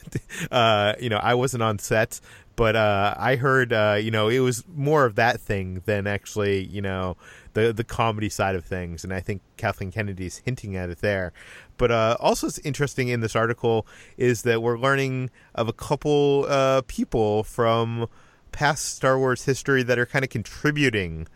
uh, 0.50 0.94
you 1.00 1.08
know, 1.08 1.18
I 1.18 1.34
wasn't 1.34 1.62
on 1.62 1.78
set, 1.78 2.20
but 2.56 2.74
uh, 2.74 3.14
I 3.16 3.36
heard, 3.36 3.72
uh, 3.72 3.98
you 4.00 4.10
know, 4.10 4.28
it 4.28 4.40
was 4.40 4.64
more 4.74 5.04
of 5.04 5.14
that 5.16 5.40
thing 5.40 5.82
than 5.84 6.06
actually, 6.06 6.64
you 6.64 6.82
know, 6.82 7.16
the 7.52 7.72
the 7.72 7.84
comedy 7.84 8.28
side 8.28 8.54
of 8.54 8.64
things, 8.64 9.04
and 9.04 9.12
I 9.12 9.20
think 9.20 9.42
Kathleen 9.56 9.90
Kennedy's 9.90 10.38
hinting 10.38 10.76
at 10.76 10.90
it 10.90 10.98
there. 10.98 11.32
But 11.76 11.90
uh, 11.90 12.16
also, 12.20 12.46
it's 12.46 12.58
interesting 12.60 13.08
in 13.08 13.20
this 13.20 13.36
article 13.36 13.86
is 14.16 14.42
that 14.42 14.62
we're 14.62 14.78
learning 14.78 15.30
of 15.54 15.68
a 15.68 15.72
couple 15.72 16.46
uh, 16.48 16.82
people 16.86 17.44
from 17.44 18.08
past 18.52 18.96
Star 18.96 19.18
Wars 19.18 19.44
history 19.44 19.82
that 19.84 19.98
are 19.98 20.06
kind 20.06 20.24
of 20.24 20.30
contributing 20.30 21.28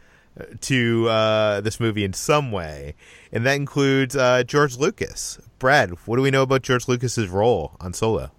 to 0.61 1.09
uh, 1.09 1.61
this 1.61 1.79
movie 1.79 2.05
in 2.05 2.13
some 2.13 2.53
way, 2.53 2.95
and 3.33 3.45
that 3.47 3.55
includes 3.55 4.17
uh, 4.17 4.43
George 4.45 4.77
Lucas. 4.77 5.39
Brad, 5.59 5.91
what 6.07 6.17
do 6.17 6.23
we 6.23 6.31
know 6.31 6.43
about 6.43 6.63
George 6.63 6.89
Lucas's 6.89 7.29
role 7.29 7.77
on 7.81 7.93
Solo? 7.93 8.31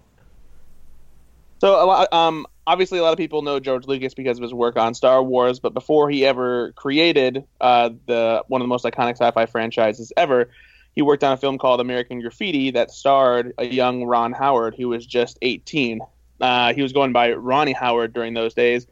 So 1.60 1.86
lot, 1.86 2.12
um, 2.12 2.46
obviously, 2.66 2.98
a 2.98 3.02
lot 3.02 3.12
of 3.12 3.18
people 3.18 3.42
know 3.42 3.60
George 3.60 3.86
Lucas 3.86 4.12
because 4.14 4.38
of 4.38 4.42
his 4.42 4.52
work 4.52 4.76
on 4.76 4.92
Star 4.94 5.22
Wars. 5.22 5.60
But 5.60 5.72
before 5.72 6.10
he 6.10 6.26
ever 6.26 6.72
created 6.72 7.44
uh, 7.60 7.90
the 8.06 8.44
one 8.48 8.60
of 8.60 8.64
the 8.64 8.68
most 8.68 8.84
iconic 8.84 9.12
sci-fi 9.12 9.46
franchises 9.46 10.12
ever, 10.16 10.50
he 10.94 11.02
worked 11.02 11.24
on 11.24 11.32
a 11.32 11.36
film 11.36 11.58
called 11.58 11.80
American 11.80 12.20
Graffiti 12.20 12.70
that 12.72 12.90
starred 12.90 13.54
a 13.58 13.64
young 13.64 14.04
Ron 14.04 14.32
Howard 14.32 14.74
who 14.76 14.88
was 14.88 15.06
just 15.06 15.38
18. 15.42 16.00
Uh, 16.40 16.74
he 16.74 16.82
was 16.82 16.92
going 16.92 17.12
by 17.12 17.32
Ronnie 17.32 17.72
Howard 17.72 18.12
during 18.12 18.34
those 18.34 18.54
days, 18.54 18.86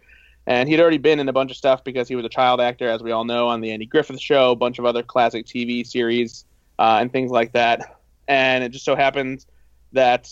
and 0.47 0.69
he'd 0.69 0.81
already 0.81 0.99
been 0.99 1.21
in 1.21 1.29
a 1.29 1.33
bunch 1.33 1.51
of 1.51 1.57
stuff 1.57 1.85
because 1.85 2.09
he 2.09 2.17
was 2.17 2.25
a 2.25 2.29
child 2.29 2.61
actor, 2.61 2.89
as 2.89 3.03
we 3.03 3.13
all 3.13 3.25
know, 3.25 3.49
on 3.49 3.61
the 3.61 3.71
Andy 3.71 3.87
Griffith 3.87 4.21
Show, 4.21 4.53
a 4.53 4.57
bunch 4.57 4.79
of 4.79 4.85
other 4.85 5.03
classic 5.03 5.47
TV 5.47 5.87
series, 5.87 6.45
uh, 6.79 6.99
and 7.01 7.13
things 7.13 7.31
like 7.31 7.53
that. 7.53 8.01
And 8.29 8.65
it 8.65 8.71
just 8.71 8.85
so 8.85 8.97
happens 8.97 9.47
that 9.93 10.29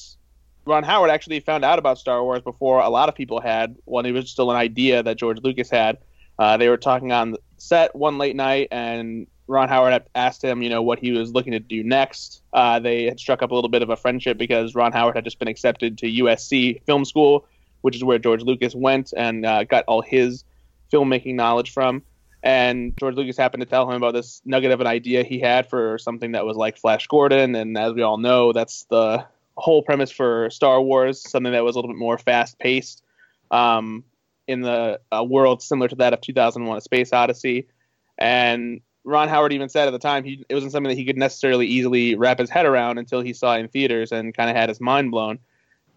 Ron 0.64 0.82
Howard 0.82 1.10
actually 1.10 1.40
found 1.40 1.64
out 1.64 1.78
about 1.78 1.98
Star 1.98 2.22
Wars 2.22 2.42
before 2.42 2.80
a 2.80 2.88
lot 2.88 3.08
of 3.08 3.14
people 3.14 3.40
had, 3.40 3.76
when 3.84 4.06
it 4.06 4.12
was 4.12 4.30
still 4.30 4.50
an 4.50 4.56
idea 4.56 5.02
that 5.02 5.16
George 5.16 5.40
Lucas 5.42 5.70
had. 5.70 5.98
Uh, 6.38 6.56
they 6.56 6.68
were 6.68 6.76
talking 6.76 7.12
on 7.12 7.36
set 7.58 7.94
one 7.94 8.18
late 8.18 8.34
night, 8.34 8.68
and 8.70 9.26
Ron 9.46 9.68
Howard 9.68 10.04
asked 10.14 10.42
him, 10.42 10.62
you 10.62 10.70
know, 10.70 10.80
what 10.80 10.98
he 10.98 11.12
was 11.12 11.32
looking 11.32 11.52
to 11.52 11.58
do 11.58 11.82
next. 11.82 12.42
Uh, 12.52 12.78
they 12.78 13.04
had 13.04 13.18
struck 13.18 13.42
up 13.42 13.50
a 13.50 13.54
little 13.54 13.68
bit 13.68 13.82
of 13.82 13.90
a 13.90 13.96
friendship 13.96 14.38
because 14.38 14.74
Ron 14.74 14.92
Howard 14.92 15.16
had 15.16 15.24
just 15.24 15.38
been 15.38 15.48
accepted 15.48 15.98
to 15.98 16.06
USC 16.06 16.82
Film 16.84 17.04
School, 17.04 17.46
which 17.82 17.96
is 17.96 18.04
where 18.04 18.18
George 18.18 18.42
Lucas 18.42 18.74
went 18.74 19.12
and 19.16 19.44
uh, 19.46 19.64
got 19.64 19.84
all 19.86 20.02
his 20.02 20.44
filmmaking 20.92 21.34
knowledge 21.34 21.72
from. 21.72 22.02
And 22.42 22.94
George 22.98 23.16
Lucas 23.16 23.36
happened 23.36 23.60
to 23.62 23.68
tell 23.68 23.88
him 23.88 23.96
about 23.96 24.14
this 24.14 24.40
nugget 24.44 24.70
of 24.70 24.80
an 24.80 24.86
idea 24.86 25.22
he 25.22 25.38
had 25.38 25.68
for 25.68 25.98
something 25.98 26.32
that 26.32 26.46
was 26.46 26.56
like 26.56 26.78
Flash 26.78 27.06
Gordon. 27.06 27.54
And 27.54 27.76
as 27.76 27.92
we 27.92 28.02
all 28.02 28.16
know, 28.16 28.52
that's 28.52 28.84
the 28.84 29.24
whole 29.56 29.82
premise 29.82 30.10
for 30.10 30.48
Star 30.50 30.80
Wars, 30.80 31.20
something 31.20 31.52
that 31.52 31.64
was 31.64 31.76
a 31.76 31.78
little 31.78 31.90
bit 31.90 31.98
more 31.98 32.16
fast 32.16 32.58
paced 32.58 33.02
um, 33.50 34.04
in 34.46 34.62
the 34.62 35.00
world 35.22 35.62
similar 35.62 35.88
to 35.88 35.96
that 35.96 36.14
of 36.14 36.20
2001 36.22 36.78
A 36.78 36.80
Space 36.80 37.12
Odyssey. 37.12 37.68
And 38.16 38.80
Ron 39.04 39.28
Howard 39.28 39.52
even 39.52 39.68
said 39.68 39.88
at 39.88 39.92
the 39.92 39.98
time 39.98 40.24
he 40.24 40.44
it 40.48 40.54
wasn't 40.54 40.72
something 40.72 40.88
that 40.88 40.98
he 40.98 41.04
could 41.04 41.16
necessarily 41.16 41.66
easily 41.66 42.14
wrap 42.14 42.38
his 42.38 42.50
head 42.50 42.66
around 42.66 42.98
until 42.98 43.20
he 43.20 43.32
saw 43.32 43.54
it 43.54 43.60
in 43.60 43.68
theaters 43.68 44.12
and 44.12 44.34
kind 44.34 44.50
of 44.50 44.56
had 44.56 44.68
his 44.68 44.80
mind 44.80 45.10
blown. 45.10 45.38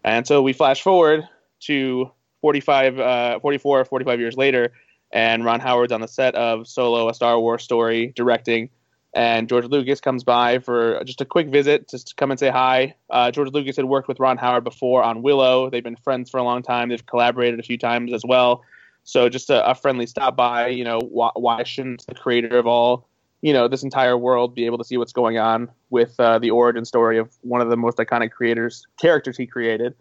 And 0.04 0.26
so 0.26 0.42
we 0.42 0.52
flash 0.52 0.82
forward 0.82 1.26
to 1.66 2.10
45, 2.40 2.98
uh, 2.98 3.40
44, 3.40 3.84
45 3.84 4.20
years 4.20 4.36
later, 4.36 4.72
and 5.12 5.44
Ron 5.44 5.60
Howard's 5.60 5.92
on 5.92 6.00
the 6.00 6.08
set 6.08 6.34
of 6.34 6.66
Solo, 6.66 7.08
a 7.08 7.14
Star 7.14 7.38
Wars 7.38 7.62
story, 7.62 8.12
directing. 8.16 8.68
And 9.14 9.48
George 9.48 9.66
Lucas 9.66 10.00
comes 10.00 10.24
by 10.24 10.58
for 10.58 11.02
just 11.04 11.20
a 11.20 11.24
quick 11.24 11.48
visit, 11.48 11.88
just 11.88 12.08
to 12.08 12.14
come 12.16 12.32
and 12.32 12.40
say 12.40 12.50
hi. 12.50 12.96
Uh, 13.10 13.30
George 13.30 13.52
Lucas 13.52 13.76
had 13.76 13.84
worked 13.84 14.08
with 14.08 14.18
Ron 14.18 14.36
Howard 14.36 14.64
before 14.64 15.04
on 15.04 15.22
Willow. 15.22 15.70
They've 15.70 15.84
been 15.84 15.96
friends 15.96 16.30
for 16.30 16.38
a 16.38 16.42
long 16.42 16.62
time. 16.62 16.88
They've 16.88 17.06
collaborated 17.06 17.60
a 17.60 17.62
few 17.62 17.78
times 17.78 18.12
as 18.12 18.24
well. 18.24 18.64
So 19.04 19.28
just 19.28 19.50
a, 19.50 19.64
a 19.70 19.74
friendly 19.74 20.06
stop 20.06 20.36
by. 20.36 20.66
You 20.68 20.82
know, 20.82 20.98
why, 20.98 21.30
why, 21.34 21.62
shouldn't 21.62 22.04
the 22.08 22.14
creator 22.14 22.58
of 22.58 22.66
all, 22.66 23.06
you 23.40 23.52
know, 23.52 23.68
this 23.68 23.84
entire 23.84 24.18
world 24.18 24.54
be 24.54 24.66
able 24.66 24.78
to 24.78 24.84
see 24.84 24.96
what's 24.96 25.12
going 25.12 25.38
on 25.38 25.70
with 25.90 26.18
uh, 26.18 26.40
the 26.40 26.50
origin 26.50 26.84
story 26.84 27.16
of 27.16 27.30
one 27.42 27.60
of 27.60 27.68
the 27.68 27.76
most 27.76 27.98
iconic 27.98 28.32
creators 28.32 28.84
characters 29.00 29.36
he 29.36 29.46
created? 29.46 29.94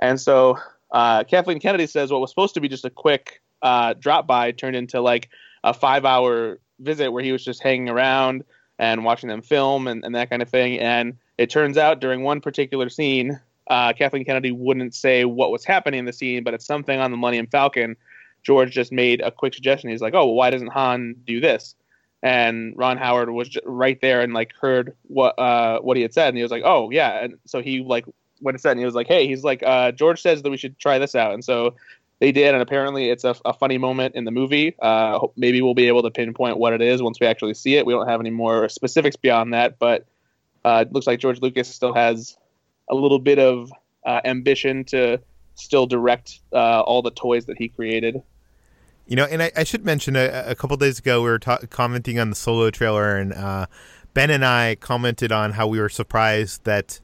And 0.00 0.20
so 0.20 0.58
uh, 0.90 1.24
Kathleen 1.24 1.60
Kennedy 1.60 1.86
says 1.86 2.10
what 2.10 2.20
was 2.20 2.30
supposed 2.30 2.54
to 2.54 2.60
be 2.60 2.68
just 2.68 2.84
a 2.84 2.90
quick 2.90 3.40
uh, 3.62 3.94
drop 3.94 4.26
by 4.26 4.52
turned 4.52 4.76
into 4.76 5.00
like 5.00 5.30
a 5.64 5.74
five 5.74 6.04
hour 6.04 6.60
visit 6.80 7.10
where 7.10 7.22
he 7.22 7.32
was 7.32 7.44
just 7.44 7.62
hanging 7.62 7.88
around 7.88 8.44
and 8.78 9.04
watching 9.04 9.28
them 9.28 9.42
film 9.42 9.88
and, 9.88 10.04
and 10.04 10.14
that 10.14 10.30
kind 10.30 10.42
of 10.42 10.48
thing. 10.48 10.78
And 10.78 11.16
it 11.38 11.50
turns 11.50 11.78
out 11.78 12.00
during 12.00 12.22
one 12.22 12.40
particular 12.40 12.88
scene, 12.88 13.40
uh, 13.68 13.92
Kathleen 13.92 14.24
Kennedy 14.24 14.52
wouldn't 14.52 14.94
say 14.94 15.24
what 15.24 15.50
was 15.50 15.64
happening 15.64 15.98
in 15.98 16.04
the 16.04 16.12
scene, 16.12 16.44
but 16.44 16.54
it's 16.54 16.66
something 16.66 17.00
on 17.00 17.10
the 17.10 17.16
Millennium 17.16 17.46
Falcon 17.46 17.96
George 18.46 18.72
just 18.72 18.92
made 18.92 19.20
a 19.22 19.32
quick 19.32 19.54
suggestion. 19.54 19.90
He's 19.90 20.00
like, 20.00 20.14
"Oh, 20.14 20.26
well, 20.26 20.34
why 20.34 20.50
doesn't 20.50 20.68
Han 20.68 21.16
do 21.24 21.40
this?" 21.40 21.74
And 22.22 22.74
Ron 22.76 22.96
Howard 22.96 23.28
was 23.30 23.58
right 23.64 24.00
there 24.00 24.20
and 24.20 24.32
like 24.32 24.52
heard 24.60 24.94
what 25.08 25.36
uh, 25.36 25.80
what 25.80 25.96
he 25.96 26.02
had 26.02 26.14
said, 26.14 26.28
and 26.28 26.36
he 26.36 26.44
was 26.44 26.52
like, 26.52 26.62
"Oh, 26.64 26.90
yeah." 26.90 27.24
And 27.24 27.38
so 27.44 27.60
he 27.60 27.82
like 27.82 28.06
went 28.40 28.54
and 28.54 28.60
said, 28.60 28.72
and 28.72 28.80
he 28.80 28.84
was 28.84 28.94
like, 28.94 29.06
"Hey," 29.06 29.26
he's 29.26 29.44
like, 29.44 29.62
uh, 29.62 29.92
"George 29.92 30.20
says 30.20 30.42
that 30.42 30.50
we 30.50 30.56
should 30.56 30.78
try 30.78 30.98
this 30.98 31.14
out," 31.14 31.34
and 31.34 31.44
so 31.44 31.74
they 32.20 32.32
did, 32.32 32.54
and 32.54 32.62
apparently 32.62 33.10
it's 33.10 33.24
a, 33.24 33.36
a 33.44 33.52
funny 33.52 33.78
moment 33.78 34.14
in 34.14 34.24
the 34.24 34.30
movie. 34.30 34.74
Uh, 34.80 35.26
maybe 35.36 35.60
we'll 35.60 35.74
be 35.74 35.88
able 35.88 36.02
to 36.02 36.10
pinpoint 36.10 36.56
what 36.56 36.72
it 36.72 36.80
is 36.80 37.02
once 37.02 37.20
we 37.20 37.26
actually 37.26 37.54
see 37.54 37.76
it. 37.76 37.84
We 37.84 37.92
don't 37.92 38.08
have 38.08 38.20
any 38.20 38.30
more 38.30 38.68
specifics 38.68 39.16
beyond 39.16 39.52
that, 39.52 39.78
but 39.78 40.06
uh, 40.64 40.84
it 40.86 40.92
looks 40.92 41.06
like 41.06 41.20
George 41.20 41.40
Lucas 41.42 41.68
still 41.68 41.92
has 41.92 42.36
a 42.88 42.94
little 42.94 43.18
bit 43.18 43.38
of 43.38 43.70
uh, 44.06 44.20
ambition 44.24 44.84
to 44.84 45.20
still 45.56 45.86
direct 45.86 46.40
uh, 46.52 46.80
all 46.80 47.02
the 47.02 47.10
toys 47.10 47.46
that 47.46 47.58
he 47.58 47.68
created. 47.68 48.22
You 49.06 49.16
know, 49.16 49.24
and 49.24 49.42
I, 49.42 49.52
I 49.56 49.64
should 49.64 49.84
mention 49.84 50.16
a, 50.16 50.44
a, 50.46 50.54
couple 50.54 50.76
days 50.76 50.98
ago 50.98 51.22
we 51.22 51.28
were 51.28 51.38
ta- 51.38 51.60
commenting 51.70 52.18
on 52.18 52.30
the 52.30 52.36
solo 52.36 52.70
trailer, 52.70 53.16
and 53.16 53.32
uh, 53.32 53.66
Ben 54.14 54.30
and 54.30 54.44
I 54.44 54.76
commented 54.76 55.30
on 55.30 55.52
how 55.52 55.66
we 55.68 55.78
were 55.78 55.88
surprised 55.88 56.64
that 56.64 57.00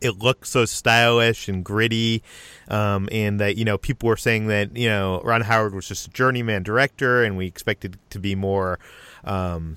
it 0.00 0.18
looked 0.18 0.46
so 0.46 0.64
stylish 0.64 1.48
and 1.48 1.64
gritty, 1.64 2.22
um, 2.68 3.08
and 3.10 3.40
that 3.40 3.56
you 3.56 3.64
know 3.64 3.78
people 3.78 4.08
were 4.08 4.16
saying 4.16 4.46
that 4.48 4.76
you 4.76 4.88
know 4.88 5.20
Ron 5.24 5.42
Howard 5.42 5.74
was 5.74 5.88
just 5.88 6.06
a 6.08 6.10
journeyman 6.10 6.62
director, 6.62 7.22
and 7.22 7.36
we 7.36 7.46
expected 7.46 7.98
to 8.10 8.18
be 8.18 8.34
more, 8.34 8.78
um, 9.24 9.76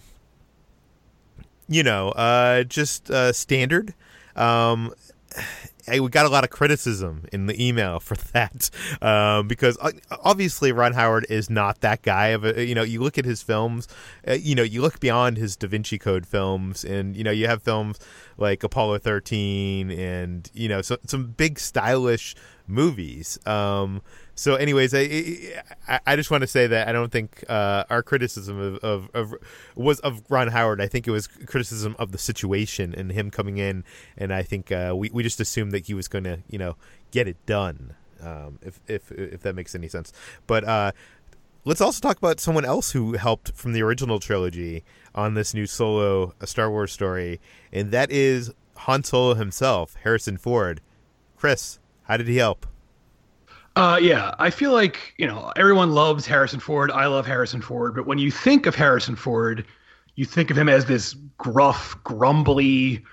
you 1.67 1.83
know, 1.83 2.09
uh, 2.09 2.63
just 2.63 3.09
uh, 3.09 3.33
standard. 3.33 3.93
Um, 4.35 4.93
I, 5.91 5.99
we 5.99 6.09
got 6.09 6.25
a 6.25 6.29
lot 6.29 6.43
of 6.43 6.49
criticism 6.49 7.25
in 7.33 7.47
the 7.47 7.67
email 7.67 7.99
for 7.99 8.15
that 8.33 8.69
um, 9.01 9.47
because 9.47 9.77
uh, 9.81 9.91
obviously 10.23 10.71
Ron 10.71 10.93
Howard 10.93 11.25
is 11.29 11.49
not 11.49 11.81
that 11.81 12.01
guy 12.01 12.27
of 12.27 12.45
a 12.45 12.65
you 12.65 12.75
know 12.75 12.83
you 12.83 13.01
look 13.01 13.17
at 13.17 13.25
his 13.25 13.41
films 13.41 13.87
uh, 14.27 14.33
you 14.33 14.55
know 14.55 14.63
you 14.63 14.81
look 14.81 14.99
beyond 14.99 15.37
his 15.37 15.55
Da 15.55 15.67
Vinci 15.67 15.97
Code 15.97 16.25
films 16.25 16.83
and 16.83 17.15
you 17.15 17.23
know 17.23 17.31
you 17.31 17.47
have 17.47 17.61
films 17.61 17.99
like 18.37 18.63
Apollo 18.63 18.99
13 18.99 19.91
and 19.91 20.49
you 20.53 20.69
know 20.69 20.81
so, 20.81 20.97
some 21.05 21.31
big 21.31 21.59
stylish 21.59 22.35
movies 22.67 23.37
um, 23.45 24.01
so, 24.35 24.55
anyways, 24.55 24.93
I 24.93 25.63
I, 25.87 25.99
I 26.07 26.15
just 26.15 26.31
want 26.31 26.41
to 26.41 26.47
say 26.47 26.67
that 26.67 26.87
I 26.87 26.91
don't 26.91 27.11
think 27.11 27.43
uh, 27.49 27.83
our 27.89 28.01
criticism 28.01 28.59
of, 28.59 28.77
of, 28.77 29.09
of, 29.13 29.35
was 29.75 29.99
of 29.99 30.23
Ron 30.29 30.47
Howard. 30.49 30.81
I 30.81 30.87
think 30.87 31.07
it 31.07 31.11
was 31.11 31.27
criticism 31.27 31.95
of 31.99 32.11
the 32.11 32.17
situation 32.17 32.95
and 32.95 33.11
him 33.11 33.29
coming 33.29 33.57
in, 33.57 33.83
and 34.17 34.33
I 34.33 34.43
think 34.43 34.71
uh, 34.71 34.93
we 34.95 35.09
we 35.11 35.23
just 35.23 35.39
assumed 35.39 35.71
that 35.73 35.87
he 35.87 35.93
was 35.93 36.07
going 36.07 36.23
to 36.23 36.39
you 36.49 36.57
know 36.57 36.75
get 37.11 37.27
it 37.27 37.37
done. 37.45 37.95
Um, 38.21 38.59
if 38.61 38.79
if 38.87 39.11
if 39.11 39.41
that 39.41 39.55
makes 39.55 39.75
any 39.75 39.87
sense, 39.87 40.13
but. 40.47 40.63
Uh, 40.63 40.91
let's 41.63 41.81
also 41.81 41.99
talk 42.01 42.17
about 42.17 42.39
someone 42.39 42.65
else 42.65 42.91
who 42.91 43.13
helped 43.13 43.51
from 43.53 43.73
the 43.73 43.83
original 43.83 44.19
trilogy 44.19 44.83
on 45.13 45.35
this 45.35 45.53
new 45.53 45.67
solo 45.67 46.33
Star 46.43 46.71
Wars 46.71 46.91
story, 46.91 47.39
and 47.71 47.91
that 47.91 48.09
is 48.09 48.51
Han 48.77 49.03
Solo 49.03 49.35
himself, 49.35 49.95
Harrison 50.03 50.37
Ford. 50.37 50.81
Chris, 51.37 51.79
how 52.03 52.17
did 52.17 52.27
he 52.27 52.37
help? 52.37 52.65
Uh, 53.75 53.97
yeah, 54.01 54.35
I 54.37 54.49
feel 54.49 54.73
like 54.73 55.13
you 55.17 55.25
know 55.25 55.51
everyone 55.55 55.91
loves 55.91 56.25
Harrison 56.25 56.59
Ford. 56.59 56.91
I 56.91 57.05
love 57.07 57.25
Harrison 57.25 57.61
Ford, 57.61 57.95
but 57.95 58.05
when 58.05 58.17
you 58.17 58.29
think 58.29 58.65
of 58.65 58.75
Harrison 58.75 59.15
Ford, 59.15 59.65
you 60.15 60.25
think 60.25 60.51
of 60.51 60.57
him 60.57 60.67
as 60.67 60.85
this 60.85 61.15
gruff, 61.37 61.95
grumbly 62.03 63.03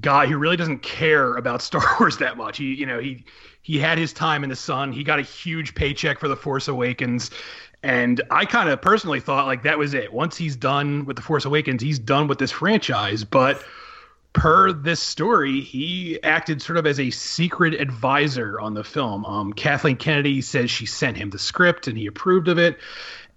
guy 0.00 0.26
who 0.26 0.36
really 0.36 0.56
doesn't 0.56 0.82
care 0.82 1.34
about 1.34 1.62
Star 1.62 1.84
Wars 1.98 2.18
that 2.18 2.36
much. 2.36 2.58
He, 2.58 2.74
you 2.74 2.86
know, 2.86 2.98
he 2.98 3.24
he 3.62 3.78
had 3.78 3.98
his 3.98 4.12
time 4.12 4.42
in 4.42 4.50
the 4.50 4.56
sun. 4.56 4.92
He 4.92 5.04
got 5.04 5.20
a 5.20 5.22
huge 5.22 5.74
paycheck 5.74 6.18
for 6.18 6.26
The 6.26 6.36
Force 6.36 6.66
Awakens, 6.66 7.30
and 7.84 8.20
I 8.32 8.46
kind 8.46 8.68
of 8.68 8.82
personally 8.82 9.20
thought 9.20 9.46
like 9.46 9.62
that 9.62 9.78
was 9.78 9.94
it. 9.94 10.12
Once 10.12 10.36
he's 10.36 10.56
done 10.56 11.04
with 11.04 11.16
The 11.16 11.22
Force 11.22 11.44
Awakens, 11.44 11.82
he's 11.82 12.00
done 12.00 12.26
with 12.26 12.38
this 12.38 12.50
franchise. 12.50 13.22
But 13.22 13.62
per 14.32 14.72
this 14.72 15.00
story, 15.00 15.60
he 15.60 16.22
acted 16.22 16.62
sort 16.62 16.78
of 16.78 16.86
as 16.86 17.00
a 17.00 17.10
secret 17.10 17.74
advisor 17.74 18.60
on 18.60 18.74
the 18.74 18.84
film. 18.84 19.24
Um, 19.24 19.52
Kathleen 19.52 19.96
Kennedy 19.96 20.40
says 20.40 20.70
she 20.70 20.86
sent 20.86 21.16
him 21.16 21.30
the 21.30 21.38
script 21.38 21.88
and 21.88 21.98
he 21.98 22.06
approved 22.06 22.48
of 22.48 22.58
it. 22.58 22.78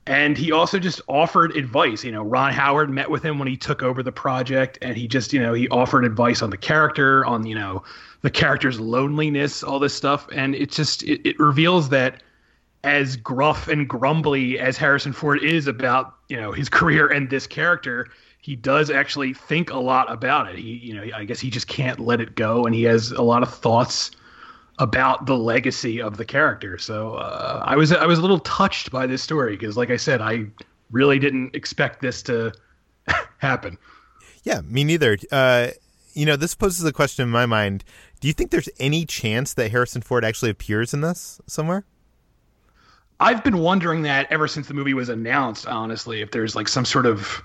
And 0.05 0.37
he 0.37 0.51
also 0.51 0.79
just 0.79 1.01
offered 1.07 1.55
advice. 1.55 2.03
You 2.03 2.11
know, 2.11 2.23
Ron 2.23 2.51
Howard 2.51 2.89
met 2.89 3.09
with 3.09 3.23
him 3.23 3.39
when 3.39 3.47
he 3.47 3.55
took 3.55 3.81
over 3.81 4.03
the 4.03 4.11
project, 4.11 4.77
and 4.81 4.97
he 4.97 5.07
just, 5.07 5.31
you 5.31 5.41
know, 5.41 5.53
he 5.53 5.69
offered 5.69 6.03
advice 6.03 6.41
on 6.41 6.49
the 6.49 6.57
character, 6.57 7.25
on, 7.25 7.45
you 7.45 7.55
know, 7.55 7.83
the 8.21 8.29
character's 8.29 8.81
loneliness, 8.81 9.63
all 9.63 9.79
this 9.79 9.93
stuff. 9.93 10.27
And 10.33 10.55
it 10.55 10.71
just, 10.71 11.03
it, 11.03 11.25
it 11.25 11.39
reveals 11.39 11.87
that 11.89 12.21
as 12.83 13.15
gruff 13.15 13.69
and 13.69 13.87
grumbly 13.87 14.59
as 14.59 14.75
Harrison 14.75 15.13
Ford 15.13 15.41
is 15.41 15.67
about, 15.67 16.15
you 16.27 16.35
know, 16.35 16.51
his 16.51 16.67
career 16.79 17.07
and 17.07 17.29
this 17.29 17.47
character, 17.47 18.09
he 18.43 18.57
does 18.57 18.89
actually 18.89 19.33
think 19.33 19.71
a 19.71 19.77
lot 19.77 20.11
about 20.11 20.49
it. 20.49 20.57
He, 20.57 20.73
you 20.73 20.93
know, 20.93 21.15
I 21.15 21.23
guess 21.23 21.39
he 21.39 21.49
just 21.49 21.69
can't 21.69 21.97
let 21.97 22.19
it 22.19 22.35
go, 22.35 22.65
and 22.65 22.75
he 22.75 22.83
has 22.83 23.11
a 23.11 23.21
lot 23.21 23.41
of 23.41 23.53
thoughts 23.53 24.11
about 24.79 25.25
the 25.27 25.37
legacy 25.37 26.01
of 26.01 26.17
the 26.17 26.25
character. 26.25 26.77
So 26.77 27.13
uh, 27.13 27.63
I 27.65 27.77
was 27.77 27.93
I 27.93 28.05
was 28.05 28.19
a 28.19 28.21
little 28.21 28.39
touched 28.39 28.91
by 28.91 29.07
this 29.07 29.23
story 29.23 29.55
because, 29.55 29.77
like 29.77 29.89
I 29.89 29.95
said, 29.95 30.19
I 30.19 30.47
really 30.91 31.19
didn't 31.19 31.55
expect 31.55 32.01
this 32.01 32.21
to 32.23 32.51
happen. 33.37 33.77
Yeah, 34.43 34.59
me 34.65 34.83
neither. 34.83 35.17
Uh, 35.31 35.69
you 36.13 36.25
know, 36.25 36.35
this 36.35 36.53
poses 36.53 36.83
a 36.83 36.91
question 36.91 37.23
in 37.23 37.29
my 37.29 37.45
mind. 37.45 37.85
Do 38.19 38.27
you 38.27 38.33
think 38.33 38.51
there's 38.51 38.69
any 38.77 39.05
chance 39.05 39.53
that 39.53 39.71
Harrison 39.71 40.01
Ford 40.01 40.25
actually 40.25 40.51
appears 40.51 40.93
in 40.93 40.99
this 40.99 41.39
somewhere? 41.47 41.85
I've 43.21 43.41
been 43.41 43.59
wondering 43.59 44.01
that 44.01 44.29
ever 44.29 44.49
since 44.49 44.67
the 44.67 44.73
movie 44.73 44.93
was 44.93 45.07
announced. 45.07 45.65
Honestly, 45.65 46.21
if 46.21 46.31
there's 46.31 46.57
like 46.57 46.67
some 46.67 46.83
sort 46.83 47.05
of 47.05 47.41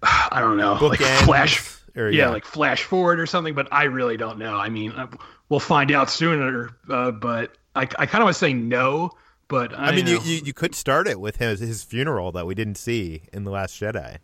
I 0.02 0.40
don't 0.40 0.56
know, 0.56 0.76
Book 0.78 0.92
like 0.92 1.00
ends, 1.00 1.22
flash, 1.22 1.78
or, 1.96 2.10
yeah, 2.10 2.24
yeah. 2.24 2.30
like 2.30 2.44
flash 2.44 2.84
forward 2.84 3.20
or 3.20 3.26
something. 3.26 3.54
But 3.54 3.68
I 3.72 3.84
really 3.84 4.16
don't 4.16 4.38
know. 4.38 4.56
I 4.56 4.68
mean, 4.68 4.92
uh, 4.92 5.08
we'll 5.48 5.60
find 5.60 5.92
out 5.92 6.10
sooner. 6.10 6.70
Uh, 6.88 7.10
but 7.10 7.56
I, 7.74 7.82
I 7.82 8.06
kind 8.06 8.16
of 8.16 8.24
want 8.24 8.34
to 8.34 8.40
say 8.40 8.52
no. 8.52 9.12
But 9.48 9.76
I, 9.76 9.88
I 9.88 9.96
mean, 9.96 10.06
you, 10.06 10.16
know. 10.16 10.24
you 10.24 10.40
you 10.44 10.52
could 10.52 10.74
start 10.74 11.08
it 11.08 11.20
with 11.20 11.36
his 11.36 11.60
his 11.60 11.82
funeral 11.82 12.32
that 12.32 12.46
we 12.46 12.54
didn't 12.54 12.76
see 12.76 13.22
in 13.32 13.44
the 13.44 13.50
Last 13.50 13.80
Jedi, 13.80 14.18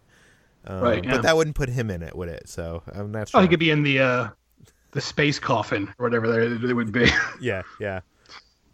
um, 0.67 0.81
Right, 0.81 1.05
yeah. 1.05 1.13
But 1.13 1.23
that 1.23 1.37
wouldn't 1.37 1.57
put 1.57 1.69
him 1.69 1.91
in 1.91 2.03
it, 2.03 2.17
would 2.17 2.29
it? 2.29 2.49
So 2.49 2.83
I'm 2.93 3.13
not 3.13 3.29
sure. 3.29 3.41
oh, 3.41 3.43
he 3.43 3.49
could 3.49 3.61
be 3.61 3.71
in 3.71 3.83
the 3.83 4.01
uh, 4.01 4.29
the 4.93 5.01
space 5.01 5.39
coffin 5.39 5.93
or 5.99 6.07
whatever 6.07 6.29
there 6.29 6.43
it 6.43 6.75
would 6.75 6.93
be. 6.93 7.09
Yeah, 7.41 7.63
yeah. 7.81 8.01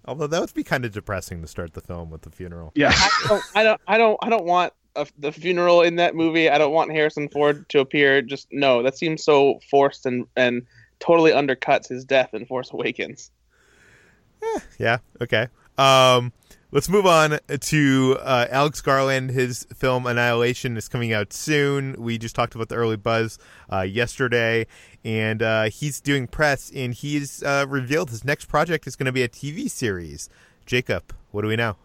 Although 0.05 0.27
that 0.27 0.41
would 0.41 0.55
be 0.55 0.65
kind 0.65 0.85
of 0.85 0.93
depressing 0.93 1.43
to 1.43 1.47
start 1.47 1.75
the 1.75 1.81
film 1.81 2.11
with 2.11 2.23
the 2.23 2.31
funeral. 2.31 2.73
yeah, 2.75 2.91
I 2.93 3.27
don't, 3.29 3.43
I 3.55 3.63
don't, 3.63 3.81
I 3.87 3.99
don't, 3.99 4.19
I 4.23 4.29
don't 4.31 4.45
want 4.45 4.73
a, 4.97 5.07
the 5.19 5.33
funeral 5.33 5.83
in 5.83 5.97
that 5.97 6.15
movie. 6.15 6.49
I 6.49 6.59
don't 6.59 6.73
want 6.73 6.93
Harrison 6.93 7.29
Ford 7.29 7.69
to 7.71 7.81
appear. 7.81 8.23
Just 8.23 8.49
no, 8.51 8.83
that 8.83 8.97
seems 8.97 9.25
so 9.25 9.61
forced 9.71 10.07
and 10.07 10.27
and 10.37 10.67
totally 11.01 11.33
undercuts 11.33 11.89
his 11.89 12.05
death 12.05 12.33
in 12.35 12.47
Force 12.47 12.71
Awakens. 12.73 13.31
Yeah. 14.43 14.59
yeah 14.79 14.99
Okay. 15.21 15.49
Um, 15.79 16.33
let's 16.71 16.89
move 16.89 17.07
on 17.07 17.39
to 17.49 18.19
uh, 18.21 18.47
Alex 18.51 18.81
Garland. 18.81 19.31
His 19.31 19.67
film 19.75 20.07
Annihilation 20.07 20.77
is 20.77 20.89
coming 20.89 21.13
out 21.13 21.33
soon. 21.33 21.97
We 21.99 22.19
just 22.19 22.35
talked 22.35 22.55
about 22.55 22.69
the 22.69 22.77
early 22.77 22.97
buzz 22.97 23.39
uh, 23.73 23.81
yesterday, 23.81 24.67
and 25.05 25.43
uh, 25.43 25.65
he's 25.65 26.01
doing 26.01 26.27
press, 26.27 26.71
and 26.75 26.95
he's 26.95 27.43
uh, 27.43 27.67
revealed 27.69 28.11
his 28.11 28.25
next 28.25 28.47
project 28.47 28.87
is 28.87 28.97
going 28.97 29.07
to 29.07 29.13
be 29.13 29.23
a 29.23 29.29
TV 29.29 29.71
series. 29.71 30.29
Jacob, 30.67 31.13
what 31.31 31.43
do 31.43 31.49
we 31.49 31.57
know? 31.57 31.77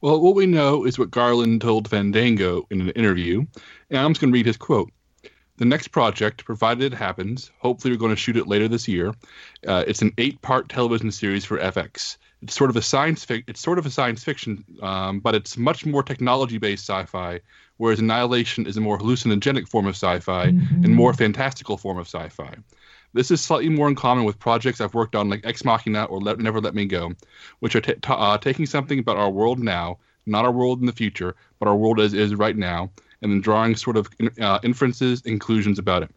Well, 0.00 0.20
what 0.20 0.36
we 0.36 0.46
know 0.46 0.84
is 0.84 0.98
what 0.98 1.10
Garland 1.10 1.60
told 1.60 1.88
Fandango 1.88 2.66
in 2.70 2.80
an 2.80 2.90
interview, 2.90 3.44
and 3.90 3.98
I'm 3.98 4.12
just 4.12 4.20
going 4.20 4.32
to 4.32 4.36
read 4.36 4.46
his 4.46 4.56
quote. 4.56 4.92
The 5.56 5.64
next 5.64 5.88
project, 5.88 6.44
provided 6.44 6.92
it 6.92 6.96
happens, 6.96 7.50
hopefully 7.58 7.92
we're 7.92 7.98
going 7.98 8.14
to 8.14 8.16
shoot 8.16 8.36
it 8.36 8.46
later 8.46 8.68
this 8.68 8.86
year. 8.86 9.12
Uh, 9.66 9.82
it's 9.88 10.00
an 10.02 10.12
eight-part 10.16 10.68
television 10.68 11.10
series 11.10 11.44
for 11.44 11.58
FX. 11.58 12.16
It's 12.42 12.54
sort 12.54 12.70
of 12.70 12.76
a 12.76 12.82
science 12.82 13.26
fic- 13.26 13.42
It's 13.48 13.60
sort 13.60 13.80
of 13.80 13.86
a 13.86 13.90
science 13.90 14.22
fiction, 14.22 14.64
um, 14.82 15.18
but 15.18 15.34
it's 15.34 15.56
much 15.58 15.84
more 15.84 16.04
technology-based 16.04 16.88
sci-fi. 16.88 17.40
Whereas 17.78 17.98
Annihilation 17.98 18.66
is 18.66 18.76
a 18.76 18.80
more 18.80 18.98
hallucinogenic 18.98 19.68
form 19.68 19.86
of 19.86 19.96
sci-fi 19.96 20.44
and 20.84 20.94
more 20.94 21.12
fantastical 21.12 21.76
form 21.76 21.98
of 21.98 22.06
sci-fi. 22.06 22.54
This 23.14 23.30
is 23.30 23.40
slightly 23.40 23.68
more 23.68 23.88
in 23.88 23.94
common 23.94 24.24
with 24.24 24.38
projects 24.38 24.80
I've 24.80 24.94
worked 24.94 25.16
on, 25.16 25.28
like 25.28 25.40
Ex 25.44 25.64
Machina 25.64 26.04
or 26.04 26.20
Let, 26.20 26.38
Never 26.38 26.60
Let 26.60 26.74
Me 26.74 26.84
Go, 26.84 27.12
which 27.60 27.74
are 27.74 27.80
ta 27.80 27.94
ta- 28.02 28.14
uh, 28.14 28.38
taking 28.38 28.66
something 28.66 28.98
about 28.98 29.16
our 29.16 29.30
world 29.30 29.58
now, 29.58 29.98
not 30.26 30.44
our 30.44 30.52
world 30.52 30.80
in 30.80 30.86
the 30.86 30.92
future, 30.92 31.34
but 31.58 31.68
our 31.68 31.76
world 31.76 32.00
as 32.00 32.12
is 32.12 32.34
right 32.34 32.56
now, 32.56 32.90
and 33.22 33.32
then 33.32 33.40
drawing 33.40 33.76
sort 33.76 33.96
of 33.96 34.08
uh, 34.40 34.58
inferences, 34.62 35.22
inclusions 35.22 35.78
about 35.78 36.02
it. 36.02 36.10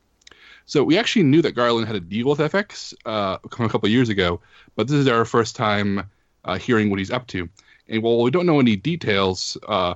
So 0.66 0.84
we 0.84 0.98
actually 0.98 1.24
knew 1.24 1.42
that 1.42 1.54
Garland 1.54 1.88
had 1.88 1.96
a 1.96 2.00
deal 2.00 2.30
with 2.30 2.40
FX 2.40 2.94
uh, 3.06 3.38
a 3.44 3.50
couple 3.50 3.90
years 3.90 4.10
ago, 4.10 4.42
but 4.76 4.88
this 4.88 4.98
is 4.98 5.08
our 5.08 5.26
first 5.26 5.56
time 5.56 6.10
uh, 6.46 6.58
hearing 6.58 6.90
what 6.90 7.00
he's 7.00 7.12
up 7.12 7.28
to. 7.28 7.50
And 7.88 8.04
while 8.04 8.22
we 8.22 8.32
don't 8.32 8.46
know 8.46 8.60
any 8.60 8.76
details, 8.76 9.58
uh, 9.68 9.96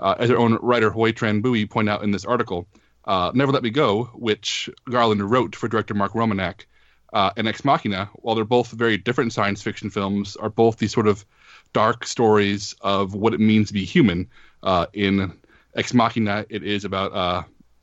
uh, 0.00 0.14
as 0.18 0.30
our 0.30 0.36
own 0.36 0.54
writer 0.62 0.90
Hoi 0.90 1.12
Tran 1.12 1.42
Bui 1.42 1.66
pointed 1.66 1.92
out 1.92 2.02
in 2.02 2.10
this 2.10 2.24
article, 2.24 2.66
uh, 3.06 3.30
Never 3.34 3.52
Let 3.52 3.62
Me 3.62 3.70
Go, 3.70 4.04
which 4.14 4.68
Garland 4.90 5.30
wrote 5.30 5.54
for 5.54 5.68
director 5.68 5.94
Mark 5.94 6.12
Romanek, 6.12 6.66
uh, 7.12 7.30
and 7.36 7.46
Ex 7.46 7.64
Machina, 7.64 8.10
while 8.14 8.34
they're 8.34 8.44
both 8.44 8.72
very 8.72 8.98
different 8.98 9.32
science 9.32 9.62
fiction 9.62 9.90
films, 9.90 10.36
are 10.36 10.50
both 10.50 10.78
these 10.78 10.92
sort 10.92 11.06
of 11.06 11.24
dark 11.72 12.04
stories 12.06 12.74
of 12.80 13.14
what 13.14 13.32
it 13.32 13.40
means 13.40 13.68
to 13.68 13.74
be 13.74 13.84
human. 13.84 14.28
Uh, 14.62 14.86
in 14.92 15.32
Ex 15.76 15.94
Machina, 15.94 16.44
it 16.48 16.62
is 16.62 16.84
about 16.84 17.12
uh, 17.12 17.42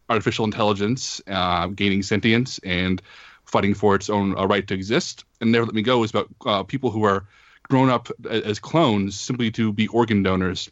artificial 0.09 0.45
intelligence 0.45 1.21
uh, 1.27 1.67
gaining 1.67 2.03
sentience 2.03 2.59
and 2.63 3.01
fighting 3.45 3.73
for 3.73 3.95
its 3.95 4.09
own 4.09 4.33
right 4.33 4.67
to 4.67 4.73
exist. 4.73 5.25
And 5.39 5.51
Never 5.51 5.65
Let 5.65 5.75
Me 5.75 5.81
Go 5.81 6.03
is 6.03 6.11
about 6.13 6.67
people 6.67 6.91
who 6.91 7.03
are 7.03 7.25
grown 7.69 7.89
up 7.89 8.09
as 8.29 8.59
clones 8.59 9.17
simply 9.17 9.49
to 9.51 9.71
be 9.71 9.87
organ 9.87 10.21
donors, 10.21 10.69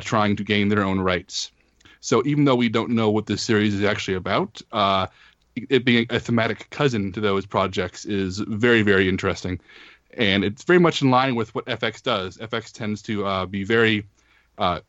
trying 0.00 0.36
to 0.36 0.44
gain 0.44 0.68
their 0.68 0.84
own 0.84 1.00
rights. 1.00 1.52
So 2.04 2.22
even 2.26 2.44
though 2.44 2.54
we 2.54 2.68
don't 2.68 2.90
know 2.90 3.08
what 3.08 3.24
this 3.24 3.40
series 3.40 3.72
is 3.72 3.82
actually 3.82 4.16
about, 4.16 4.60
uh, 4.72 5.06
it 5.56 5.86
being 5.86 6.04
a 6.10 6.20
thematic 6.20 6.68
cousin 6.68 7.12
to 7.12 7.20
those 7.20 7.46
projects 7.46 8.04
is 8.04 8.40
very, 8.40 8.82
very 8.82 9.08
interesting. 9.08 9.58
And 10.18 10.44
it's 10.44 10.64
very 10.64 10.78
much 10.78 11.00
in 11.00 11.10
line 11.10 11.34
with 11.34 11.54
what 11.54 11.64
FX 11.64 12.02
does. 12.02 12.36
FX 12.36 12.72
tends 12.72 13.00
to 13.02 13.24
uh, 13.24 13.46
be 13.46 13.64
very 13.64 14.04
uh, 14.58 14.80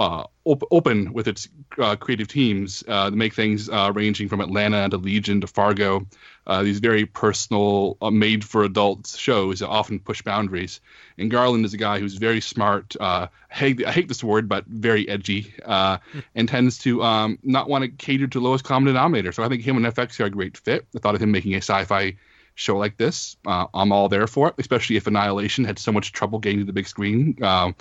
uh, 0.00 0.24
op- 0.46 0.66
open 0.70 1.12
with 1.12 1.28
its 1.28 1.46
uh, 1.78 1.94
creative 1.94 2.26
teams 2.26 2.82
uh, 2.88 3.10
to 3.10 3.16
make 3.16 3.34
things 3.34 3.68
uh, 3.68 3.92
ranging 3.94 4.30
from 4.30 4.40
Atlanta 4.40 4.88
to 4.88 4.96
Legion 4.96 5.42
to 5.42 5.46
Fargo. 5.46 6.06
Uh, 6.46 6.62
these 6.62 6.78
very 6.78 7.04
personal, 7.04 7.98
uh, 8.00 8.10
made 8.10 8.42
for 8.42 8.64
adults 8.64 9.18
shows 9.18 9.60
that 9.60 9.68
often 9.68 10.00
push 10.00 10.22
boundaries. 10.22 10.80
And 11.18 11.30
Garland 11.30 11.66
is 11.66 11.74
a 11.74 11.76
guy 11.76 11.98
who's 11.98 12.14
very 12.14 12.40
smart. 12.40 12.96
Uh, 12.98 13.26
I, 13.50 13.54
hate, 13.54 13.86
I 13.86 13.92
hate 13.92 14.08
this 14.08 14.24
word, 14.24 14.48
but 14.48 14.64
very 14.64 15.06
edgy, 15.06 15.52
uh, 15.66 15.98
and 16.34 16.48
tends 16.48 16.78
to 16.78 17.02
um, 17.02 17.38
not 17.42 17.68
want 17.68 17.84
to 17.84 17.90
cater 17.90 18.26
to 18.26 18.40
lowest 18.40 18.64
common 18.64 18.86
denominator. 18.86 19.32
So 19.32 19.42
I 19.42 19.48
think 19.50 19.62
him 19.62 19.76
and 19.76 19.84
FX 19.84 20.18
are 20.18 20.24
a 20.24 20.30
great 20.30 20.56
fit. 20.56 20.86
The 20.92 20.98
thought 20.98 21.14
of 21.14 21.20
him 21.20 21.30
making 21.30 21.52
a 21.54 21.58
sci-fi 21.58 22.16
show 22.60 22.76
like 22.76 22.96
this. 22.96 23.36
Uh, 23.46 23.66
I'm 23.72 23.90
all 23.90 24.08
there 24.08 24.26
for 24.26 24.48
it, 24.48 24.54
especially 24.58 24.96
if 24.96 25.06
Annihilation 25.06 25.64
had 25.64 25.78
so 25.78 25.92
much 25.92 26.12
trouble 26.12 26.38
getting 26.38 26.60
to 26.60 26.64
the 26.64 26.72
big 26.72 26.86
screen 26.86 27.36
uh, 27.42 27.72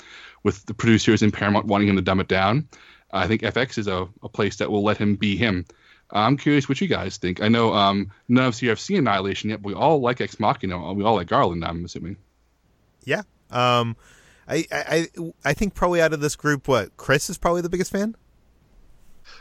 with 0.43 0.65
the 0.65 0.73
producers 0.73 1.21
and 1.21 1.33
Paramount 1.33 1.65
wanting 1.65 1.89
him 1.89 1.97
to 1.97 2.01
dumb 2.01 2.19
it 2.19 2.27
down. 2.27 2.67
I 3.11 3.27
think 3.27 3.41
FX 3.41 3.77
is 3.77 3.87
a, 3.87 4.07
a 4.23 4.29
place 4.29 4.57
that 4.57 4.71
will 4.71 4.83
let 4.83 4.97
him 4.97 5.15
be 5.15 5.35
him. 5.35 5.65
I'm 6.11 6.37
curious 6.37 6.67
what 6.67 6.81
you 6.81 6.87
guys 6.87 7.17
think. 7.17 7.41
I 7.41 7.49
know 7.49 7.73
um, 7.73 8.11
none 8.27 8.45
of 8.45 8.49
us 8.49 8.59
here 8.59 8.69
have 8.69 8.79
seen 8.79 8.97
Annihilation 8.97 9.49
yet, 9.49 9.61
but 9.61 9.69
we 9.69 9.75
all 9.75 9.99
like 9.99 10.21
Ex 10.21 10.39
Machina. 10.39 10.93
We 10.93 11.03
all 11.03 11.15
like 11.15 11.27
Garland, 11.27 11.63
I'm 11.63 11.85
assuming. 11.85 12.17
Yeah. 13.03 13.23
Um, 13.51 13.95
I 14.47 14.65
I 14.71 15.07
I 15.45 15.53
think 15.53 15.75
probably 15.75 16.01
out 16.01 16.13
of 16.13 16.21
this 16.21 16.35
group, 16.35 16.67
what 16.67 16.97
Chris 16.97 17.29
is 17.29 17.37
probably 17.37 17.61
the 17.61 17.69
biggest 17.69 17.91
fan. 17.91 18.15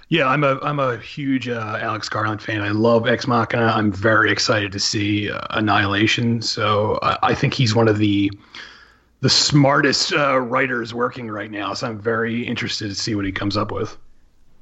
Yeah, 0.08 0.26
I'm 0.26 0.42
a 0.42 0.58
I'm 0.62 0.78
a 0.80 0.96
huge 0.98 1.48
uh, 1.48 1.78
Alex 1.80 2.08
Garland 2.08 2.40
fan. 2.40 2.62
I 2.62 2.70
love 2.70 3.06
Ex 3.06 3.26
Machina. 3.26 3.66
I'm 3.66 3.92
very 3.92 4.30
excited 4.30 4.72
to 4.72 4.80
see 4.80 5.30
uh, 5.30 5.40
Annihilation. 5.50 6.40
So 6.40 6.98
I, 7.02 7.18
I 7.22 7.34
think 7.34 7.52
he's 7.52 7.74
one 7.74 7.88
of 7.88 7.98
the 7.98 8.30
the 9.20 9.28
smartest 9.28 10.12
uh, 10.12 10.38
writers 10.38 10.94
working 10.94 11.28
right 11.30 11.50
now. 11.50 11.74
So 11.74 11.88
I'm 11.88 11.98
very 11.98 12.46
interested 12.46 12.88
to 12.88 12.94
see 12.94 13.14
what 13.14 13.24
he 13.24 13.32
comes 13.32 13.56
up 13.56 13.70
with. 13.70 13.98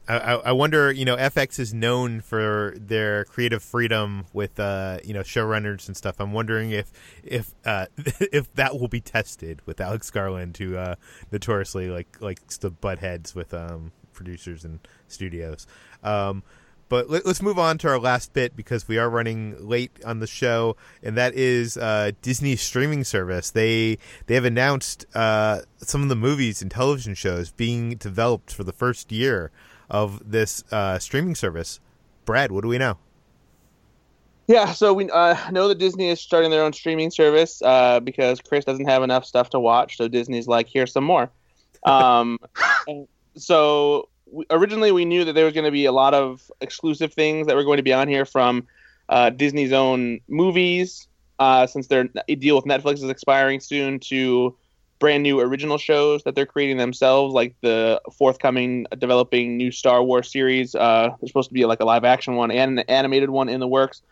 I, 0.09 0.19
I 0.19 0.35
I 0.35 0.53
wonder, 0.53 0.91
you 0.91 1.05
know, 1.05 1.17
FX 1.17 1.59
is 1.59 1.75
known 1.75 2.21
for 2.21 2.75
their 2.77 3.25
creative 3.25 3.63
freedom 3.63 4.27
with, 4.33 4.59
uh, 4.59 4.99
you 5.05 5.15
know, 5.15 5.21
showrunners 5.21 5.87
and 5.87 5.97
stuff. 5.97 6.17
I'm 6.19 6.33
wondering 6.33 6.71
if 6.71 6.93
if 7.23 7.55
uh, 7.65 7.87
if 7.97 8.53
that 8.55 8.79
will 8.79 8.89
be 8.89 9.01
tested 9.01 9.63
with 9.67 9.81
Alex 9.81 10.11
Garland, 10.11 10.57
who 10.57 10.77
uh, 10.77 10.97
notoriously 11.31 11.89
like 11.89 12.21
likes 12.21 12.59
to 12.59 12.71
butt 12.71 13.01
heads 13.01 13.35
with 13.35 13.53
um, 13.53 13.93
producers 14.17 14.65
and 14.65 14.81
studios. 15.07 15.67
Um, 16.03 16.43
but 16.89 17.11
let, 17.11 17.27
us 17.27 17.43
move 17.43 17.59
on 17.59 17.79
to 17.79 17.89
our 17.89 17.99
last 17.99 18.33
bit 18.33 18.57
because 18.57 18.87
we 18.87 18.97
are 18.97 19.11
running 19.11 19.57
late 19.59 19.91
on 20.05 20.21
the 20.21 20.27
show, 20.27 20.77
and 21.03 21.17
that 21.17 21.35
is 21.35 21.77
uh, 21.77 22.13
Disney's 22.23 22.61
streaming 22.61 23.03
service. 23.03 23.51
They 23.51 23.99
they 24.27 24.35
have 24.35 24.45
announced 24.45 25.05
uh, 25.15 25.63
some 25.79 26.03
of 26.03 26.09
the 26.09 26.17
movies 26.17 26.63
and 26.63 26.71
television 26.71 27.15
shows 27.15 27.51
being 27.51 27.97
developed 27.97 28.53
for 28.53 28.63
the 28.63 28.73
first 28.73 29.11
year 29.11 29.51
of 29.91 30.31
this 30.31 30.63
uh, 30.71 30.99
streaming 30.99 31.35
service. 31.35 31.81
Brad, 32.25 32.53
what 32.53 32.63
do 32.63 32.69
we 32.69 32.79
know? 32.79 32.99
Yeah, 34.49 34.73
so 34.73 34.95
we 34.95 35.11
uh, 35.11 35.51
know 35.51 35.67
that 35.67 35.79
Disney 35.79 36.09
is 36.09 36.21
starting 36.21 36.53
their 36.53 36.63
own 36.63 36.73
streaming 36.73 37.11
service 37.11 37.61
uh, 37.63 37.99
because 37.99 38.41
Chris 38.41 38.65
doesn't 38.65 38.87
have 38.87 39.03
enough 39.03 39.25
stuff 39.25 39.51
to 39.51 39.61
watch. 39.61 39.97
So 39.97 40.07
Disney's 40.07 40.47
like, 40.47 40.69
here's 40.69 40.93
some 40.93 41.05
more. 41.05 41.31
Um, 41.85 42.39
so 43.37 44.09
originally 44.51 44.93
we 44.93 45.05
knew 45.05 45.25
that 45.25 45.35
there 45.35 45.45
was 45.45 45.55
going 45.55 45.65
to 45.65 45.71
be 45.71 45.85
a 45.85 45.93
lot 45.93 46.15
of 46.15 46.51
exclusive 46.61 47.13
things 47.13 47.47
that 47.47 47.57
were 47.57 47.65
going 47.65 47.77
to 47.77 47.83
be 47.83 47.93
on 47.93 48.09
here 48.09 48.25
from 48.25 48.67
uh, 49.09 49.31
Disney's 49.31 49.73
own 49.73 50.21
movies, 50.29 51.09
uh, 51.39 51.67
since 51.67 51.87
their 51.87 52.05
deal 52.05 52.57
with 52.57 52.65
Netflix 52.65 52.95
is 52.95 53.05
expiring 53.05 53.61
soon, 53.61 54.01
to 54.01 54.57
brand 54.99 55.23
new 55.23 55.41
original 55.41 55.79
shows 55.79 56.23
that 56.25 56.35
they're 56.35 56.47
creating 56.47 56.79
themselves, 56.79 57.35
like 57.35 57.55
the 57.61 58.01
forthcoming 58.17 58.87
uh, 58.91 58.97
developing 58.97 59.57
new 59.57 59.71
Star 59.71 60.03
Wars 60.03 60.33
series. 60.33 60.75
Uh, 60.75 61.11
there's 61.21 61.31
supposed 61.31 61.51
to 61.51 61.55
be 61.55 61.65
like 61.67 61.81
a 61.81 61.85
live 61.85 62.05
action 62.05 62.35
one 62.35 62.51
and 62.51 62.79
an 62.79 62.85
animated 62.89 63.31
one 63.31 63.49
in 63.49 63.61
the 63.61 63.69
works. 63.69 64.03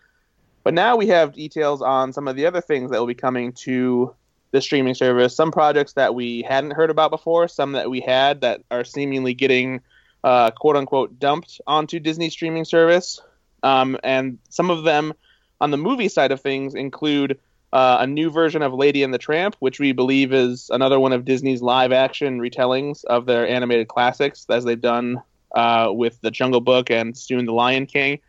But 0.63 0.75
now 0.75 0.97
we 0.97 1.07
have 1.09 1.35
details 1.35 1.83
on 1.83 2.13
some 2.13 2.29
of 2.29 2.37
the 2.37 2.47
other 2.47 2.61
things 2.61 2.91
that 2.91 2.99
will 2.99 3.07
be 3.07 3.15
coming 3.15 3.53
to 3.53 4.15
the 4.55 4.61
streaming 4.61 4.95
service. 4.95 5.35
Some 5.35 5.51
projects 5.51 5.95
that 5.95 6.15
we 6.15 6.43
hadn't 6.43 6.71
heard 6.71 6.89
about 6.89 7.11
before, 7.11 7.49
some 7.49 7.73
that 7.73 7.91
we 7.91 8.01
had 8.01 8.43
that 8.43 8.63
are 8.71 8.85
seemingly 8.85 9.35
getting 9.35 9.81
uh, 10.23 10.53
quote 10.53 10.77
unquote 10.77 11.19
dumped 11.19 11.61
onto 11.67 11.99
Disney 11.99 12.31
streaming 12.31 12.65
service. 12.65 13.21
Um, 13.65 13.99
and 14.05 14.39
some 14.51 14.71
of 14.71 14.85
them 14.85 15.13
on 15.61 15.73
the 15.73 15.77
movie 15.77 16.09
side 16.09 16.31
of 16.31 16.41
things 16.41 16.77
include 16.77 17.41
uh, 17.73 17.97
a 17.99 18.07
new 18.07 18.31
version 18.31 18.63
of 18.63 18.73
Lady 18.73 19.03
and 19.03 19.13
the 19.13 19.19
Tramp, 19.19 19.57
which 19.59 19.81
we 19.81 19.91
believe 19.91 20.33
is 20.33 20.71
another 20.71 21.01
one 21.01 21.13
of 21.13 21.25
Disney's 21.25 21.61
live 21.61 21.91
action 21.91 22.39
retellings 22.39 23.05
of 23.07 23.27
their 23.27 23.49
animated 23.49 23.89
classics, 23.89 24.47
as 24.49 24.63
they've 24.63 24.81
done 24.81 25.21
uh, 25.53 25.91
with 25.93 26.21
The 26.21 26.31
Jungle 26.31 26.61
Book 26.61 26.93
and 26.93 27.19
soon 27.19 27.45
The 27.45 27.53
Lion 27.53 27.87
King. 27.87 28.21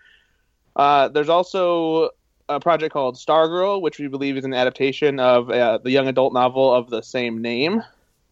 Uh, 0.75 1.07
there's 1.09 1.29
also 1.29 2.09
a 2.49 2.59
project 2.59 2.93
called 2.93 3.15
Stargirl, 3.15 3.81
which 3.81 3.99
we 3.99 4.07
believe 4.07 4.37
is 4.37 4.45
an 4.45 4.53
adaptation 4.53 5.19
of 5.19 5.49
uh, 5.49 5.79
the 5.79 5.91
young 5.91 6.07
adult 6.07 6.33
novel 6.33 6.73
of 6.73 6.89
the 6.89 7.01
same 7.01 7.41
name. 7.41 7.83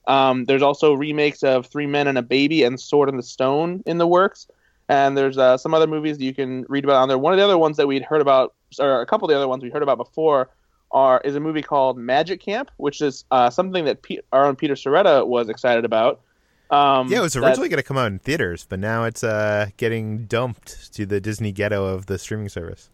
Um, 0.07 0.45
there's 0.45 0.61
also 0.61 0.93
remakes 0.93 1.43
of 1.43 1.67
Three 1.67 1.87
Men 1.87 2.07
and 2.07 2.17
a 2.17 2.21
Baby 2.21 2.63
and 2.63 2.79
Sword 2.79 3.09
in 3.09 3.17
the 3.17 3.23
Stone 3.23 3.83
in 3.85 3.97
the 3.97 4.07
works. 4.07 4.47
And 4.89 5.17
there's 5.17 5.37
uh, 5.37 5.57
some 5.57 5.73
other 5.73 5.87
movies 5.87 6.17
that 6.17 6.25
you 6.25 6.33
can 6.33 6.65
read 6.67 6.83
about 6.83 6.97
on 6.97 7.07
there. 7.07 7.17
One 7.17 7.31
of 7.31 7.37
the 7.37 7.43
other 7.43 7.57
ones 7.57 7.77
that 7.77 7.87
we'd 7.87 8.03
heard 8.03 8.21
about, 8.21 8.53
or 8.79 9.01
a 9.01 9.05
couple 9.05 9.25
of 9.25 9.29
the 9.29 9.37
other 9.37 9.47
ones 9.47 9.63
we 9.63 9.69
heard 9.69 9.81
about 9.83 9.97
before, 9.97 10.49
are 10.91 11.21
is 11.23 11.35
a 11.35 11.39
movie 11.39 11.61
called 11.61 11.97
Magic 11.97 12.41
Camp, 12.41 12.69
which 12.77 13.01
is 13.01 13.23
uh, 13.31 13.49
something 13.49 13.85
that 13.85 13.99
our 14.31 14.45
own 14.45 14.55
Peter 14.55 14.75
Sciretta 14.75 15.25
was 15.25 15.49
excited 15.49 15.85
about. 15.85 16.21
Um, 16.69 17.07
yeah, 17.07 17.19
it 17.19 17.21
was 17.21 17.35
originally 17.35 17.69
going 17.69 17.77
to 17.77 17.83
come 17.83 17.97
out 17.97 18.07
in 18.07 18.19
theaters, 18.19 18.65
but 18.67 18.79
now 18.79 19.05
it's 19.05 19.23
uh, 19.23 19.67
getting 19.77 20.25
dumped 20.25 20.93
to 20.93 21.05
the 21.05 21.21
Disney 21.21 21.51
ghetto 21.51 21.85
of 21.85 22.07
the 22.07 22.17
streaming 22.17 22.49
service. 22.49 22.89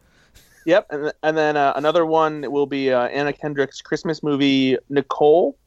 Yep, 0.65 0.87
and, 0.89 1.13
and 1.23 1.37
then 1.37 1.57
uh, 1.57 1.73
another 1.75 2.05
one 2.05 2.51
will 2.51 2.65
be 2.65 2.91
uh, 2.91 3.07
Anna 3.07 3.33
Kendrick's 3.33 3.81
Christmas 3.81 4.21
movie 4.21 4.77
Nicole, 4.89 5.57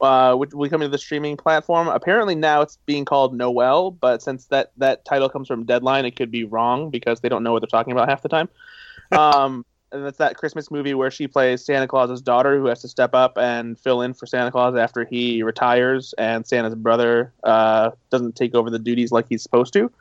uh, 0.00 0.34
which 0.34 0.52
will 0.52 0.64
be 0.64 0.68
coming 0.68 0.86
to 0.86 0.90
the 0.90 0.98
streaming 0.98 1.36
platform. 1.36 1.88
Apparently 1.88 2.34
now 2.34 2.60
it's 2.60 2.78
being 2.86 3.04
called 3.04 3.34
Noelle, 3.34 3.90
but 3.90 4.22
since 4.22 4.46
that 4.46 4.72
that 4.76 5.04
title 5.04 5.28
comes 5.28 5.48
from 5.48 5.64
Deadline, 5.64 6.04
it 6.04 6.16
could 6.16 6.30
be 6.30 6.44
wrong 6.44 6.90
because 6.90 7.20
they 7.20 7.28
don't 7.28 7.42
know 7.42 7.52
what 7.52 7.60
they're 7.60 7.66
talking 7.66 7.92
about 7.92 8.08
half 8.08 8.22
the 8.22 8.28
time. 8.28 8.48
Um, 9.12 9.66
and 9.92 10.06
that's 10.06 10.16
that 10.18 10.36
Christmas 10.38 10.70
movie 10.70 10.94
where 10.94 11.10
she 11.10 11.28
plays 11.28 11.64
Santa 11.64 11.86
Claus's 11.86 12.22
daughter 12.22 12.58
who 12.58 12.66
has 12.66 12.80
to 12.80 12.88
step 12.88 13.14
up 13.14 13.36
and 13.36 13.78
fill 13.78 14.00
in 14.00 14.14
for 14.14 14.26
Santa 14.26 14.50
Claus 14.50 14.74
after 14.74 15.04
he 15.04 15.42
retires 15.42 16.14
and 16.16 16.46
Santa's 16.46 16.74
brother 16.74 17.32
uh, 17.44 17.90
doesn't 18.10 18.34
take 18.34 18.54
over 18.54 18.70
the 18.70 18.78
duties 18.78 19.12
like 19.12 19.26
he's 19.28 19.42
supposed 19.42 19.74
to. 19.74 19.92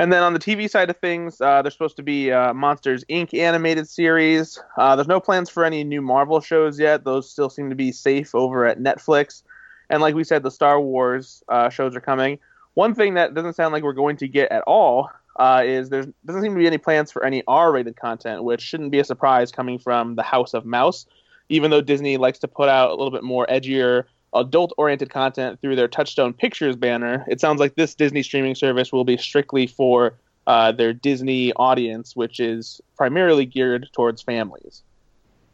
And 0.00 0.10
then 0.10 0.22
on 0.22 0.32
the 0.32 0.38
TV 0.38 0.70
side 0.70 0.88
of 0.88 0.96
things, 0.96 1.42
uh, 1.42 1.60
there's 1.60 1.74
supposed 1.74 1.98
to 1.98 2.02
be 2.02 2.32
uh, 2.32 2.54
Monsters 2.54 3.04
Inc. 3.10 3.38
animated 3.38 3.86
series. 3.86 4.58
Uh, 4.78 4.96
there's 4.96 5.06
no 5.06 5.20
plans 5.20 5.50
for 5.50 5.62
any 5.62 5.84
new 5.84 6.00
Marvel 6.00 6.40
shows 6.40 6.80
yet; 6.80 7.04
those 7.04 7.28
still 7.30 7.50
seem 7.50 7.68
to 7.68 7.76
be 7.76 7.92
safe 7.92 8.34
over 8.34 8.64
at 8.64 8.78
Netflix. 8.78 9.42
And 9.90 10.00
like 10.00 10.14
we 10.14 10.24
said, 10.24 10.42
the 10.42 10.50
Star 10.50 10.80
Wars 10.80 11.42
uh, 11.50 11.68
shows 11.68 11.94
are 11.94 12.00
coming. 12.00 12.38
One 12.72 12.94
thing 12.94 13.12
that 13.12 13.34
doesn't 13.34 13.56
sound 13.56 13.74
like 13.74 13.82
we're 13.82 13.92
going 13.92 14.16
to 14.16 14.26
get 14.26 14.50
at 14.50 14.62
all 14.62 15.10
uh, 15.36 15.64
is 15.66 15.90
there 15.90 16.06
doesn't 16.24 16.40
seem 16.40 16.54
to 16.54 16.58
be 16.58 16.66
any 16.66 16.78
plans 16.78 17.12
for 17.12 17.22
any 17.22 17.42
R-rated 17.46 17.96
content, 17.96 18.42
which 18.42 18.62
shouldn't 18.62 18.92
be 18.92 19.00
a 19.00 19.04
surprise 19.04 19.52
coming 19.52 19.78
from 19.78 20.14
the 20.14 20.22
House 20.22 20.54
of 20.54 20.64
Mouse. 20.64 21.04
Even 21.50 21.70
though 21.70 21.82
Disney 21.82 22.16
likes 22.16 22.38
to 22.38 22.48
put 22.48 22.70
out 22.70 22.88
a 22.88 22.94
little 22.94 23.10
bit 23.10 23.22
more 23.22 23.46
edgier 23.50 24.04
adult 24.34 24.72
oriented 24.78 25.10
content 25.10 25.60
through 25.60 25.76
their 25.76 25.88
Touchstone 25.88 26.32
Pictures 26.32 26.76
banner, 26.76 27.24
it 27.28 27.40
sounds 27.40 27.60
like 27.60 27.74
this 27.74 27.94
Disney 27.94 28.22
streaming 28.22 28.54
service 28.54 28.92
will 28.92 29.04
be 29.04 29.16
strictly 29.16 29.66
for 29.66 30.14
uh, 30.46 30.72
their 30.72 30.92
Disney 30.92 31.52
audience, 31.54 32.16
which 32.16 32.40
is 32.40 32.80
primarily 32.96 33.46
geared 33.46 33.88
towards 33.92 34.22
families. 34.22 34.82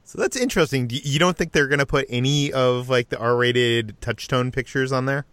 So 0.04 0.18
that's 0.20 0.36
interesting. 0.36 0.88
You 0.90 1.18
don't 1.18 1.36
think 1.36 1.52
they're 1.52 1.66
going 1.66 1.80
to 1.80 1.86
put 1.86 2.06
any 2.08 2.52
of 2.52 2.88
like 2.88 3.08
the 3.08 3.18
R-rated 3.18 4.00
Touchstone 4.00 4.52
pictures 4.52 4.92
on 4.92 5.06
there? 5.06 5.26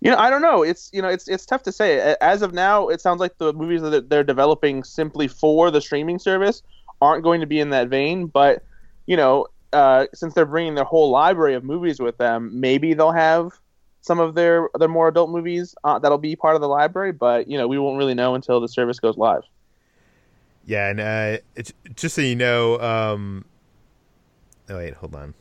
You 0.00 0.10
know, 0.10 0.18
I 0.18 0.28
don't 0.28 0.42
know. 0.42 0.62
It's 0.62 0.90
you 0.92 1.00
know, 1.00 1.08
it's 1.08 1.26
it's 1.26 1.46
tough 1.46 1.62
to 1.62 1.72
say. 1.72 2.14
As 2.20 2.42
of 2.42 2.52
now, 2.52 2.88
it 2.88 3.00
sounds 3.00 3.20
like 3.20 3.38
the 3.38 3.54
movies 3.54 3.80
that 3.80 4.10
they're 4.10 4.22
developing 4.22 4.84
simply 4.84 5.26
for 5.26 5.70
the 5.70 5.80
streaming 5.80 6.18
service 6.18 6.62
aren't 7.00 7.24
going 7.24 7.40
to 7.40 7.46
be 7.46 7.58
in 7.58 7.70
that 7.70 7.88
vein. 7.88 8.26
But 8.26 8.62
you 9.06 9.16
know, 9.16 9.46
uh, 9.76 10.06
since 10.14 10.32
they're 10.32 10.46
bringing 10.46 10.74
their 10.74 10.84
whole 10.84 11.10
library 11.10 11.54
of 11.54 11.62
movies 11.62 12.00
with 12.00 12.16
them, 12.16 12.60
maybe 12.60 12.94
they'll 12.94 13.12
have 13.12 13.52
some 14.00 14.18
of 14.20 14.34
their 14.34 14.70
their 14.78 14.88
more 14.88 15.08
adult 15.08 15.28
movies 15.30 15.74
uh, 15.84 15.98
that'll 15.98 16.16
be 16.16 16.34
part 16.34 16.54
of 16.54 16.62
the 16.62 16.68
library. 16.68 17.12
But 17.12 17.48
you 17.48 17.58
know, 17.58 17.68
we 17.68 17.78
won't 17.78 17.98
really 17.98 18.14
know 18.14 18.34
until 18.34 18.60
the 18.60 18.68
service 18.68 18.98
goes 18.98 19.18
live. 19.18 19.42
Yeah, 20.64 20.88
and 20.88 21.00
uh, 21.00 21.42
it's, 21.54 21.72
just 21.94 22.14
so 22.14 22.22
you 22.22 22.36
know, 22.36 22.80
um, 22.80 23.44
oh 24.70 24.78
wait, 24.78 24.94
hold 24.94 25.14
on. 25.14 25.34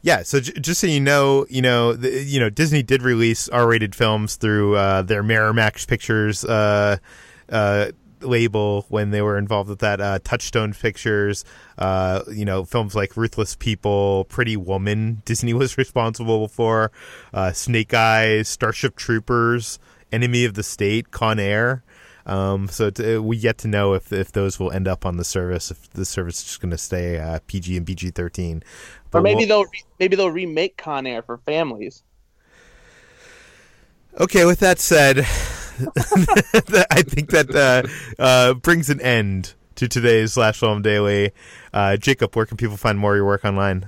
Yeah, 0.00 0.22
so 0.22 0.38
j- 0.38 0.52
just 0.60 0.80
so 0.80 0.86
you 0.86 1.00
know, 1.00 1.44
you 1.50 1.60
know, 1.60 1.92
the, 1.94 2.22
you 2.22 2.38
know, 2.38 2.48
Disney 2.48 2.84
did 2.84 3.02
release 3.02 3.48
R-rated 3.48 3.96
films 3.96 4.36
through 4.36 4.76
uh, 4.76 5.02
their 5.02 5.24
Miramax 5.24 5.88
Pictures 5.88 6.44
uh, 6.44 6.98
uh, 7.50 7.90
label 8.22 8.86
when 8.88 9.10
they 9.10 9.22
were 9.22 9.38
involved 9.38 9.68
with 9.68 9.80
that 9.80 10.00
uh, 10.00 10.18
Touchstone 10.22 10.72
Pictures. 10.72 11.44
Uh, 11.76 12.22
you 12.30 12.44
know, 12.44 12.64
films 12.64 12.94
like 12.94 13.16
Ruthless 13.16 13.56
People, 13.56 14.24
Pretty 14.24 14.56
Woman. 14.56 15.22
Disney 15.24 15.54
was 15.54 15.78
responsible 15.78 16.48
for 16.48 16.90
uh, 17.32 17.52
Snake 17.52 17.94
Eyes, 17.94 18.48
Starship 18.48 18.96
Troopers, 18.96 19.78
Enemy 20.12 20.44
of 20.44 20.54
the 20.54 20.62
State, 20.62 21.10
Con 21.10 21.38
Air. 21.38 21.82
Um, 22.26 22.68
so 22.68 22.90
to, 22.90 23.22
we 23.22 23.38
yet 23.38 23.56
to 23.58 23.68
know 23.68 23.94
if 23.94 24.12
if 24.12 24.32
those 24.32 24.60
will 24.60 24.70
end 24.70 24.86
up 24.86 25.06
on 25.06 25.16
the 25.16 25.24
service. 25.24 25.70
If 25.70 25.90
the 25.90 26.04
service 26.04 26.40
is 26.40 26.44
just 26.44 26.60
going 26.60 26.70
to 26.70 26.78
stay 26.78 27.18
uh, 27.18 27.38
PG 27.46 27.74
and 27.78 27.86
PG 27.86 28.10
thirteen, 28.10 28.62
or 29.14 29.22
maybe 29.22 29.38
we'll, 29.38 29.48
they'll 29.48 29.64
re- 29.64 29.84
maybe 29.98 30.16
they'll 30.16 30.30
remake 30.30 30.76
Con 30.76 31.06
Air 31.06 31.22
for 31.22 31.38
families. 31.38 32.02
Okay, 34.20 34.44
with 34.44 34.60
that 34.60 34.78
said, 34.78 35.26
I 36.90 37.02
think 37.02 37.30
that 37.30 37.54
uh, 37.54 38.22
uh, 38.22 38.54
brings 38.54 38.90
an 38.90 39.00
end 39.00 39.54
to 39.76 39.88
today's 39.88 40.32
Slash 40.34 40.58
Film 40.58 40.82
Daily. 40.82 41.32
Uh, 41.72 41.96
Jacob, 41.96 42.34
where 42.34 42.46
can 42.46 42.56
people 42.56 42.76
find 42.76 42.98
more 42.98 43.12
of 43.12 43.16
your 43.16 43.26
work 43.26 43.44
online? 43.44 43.86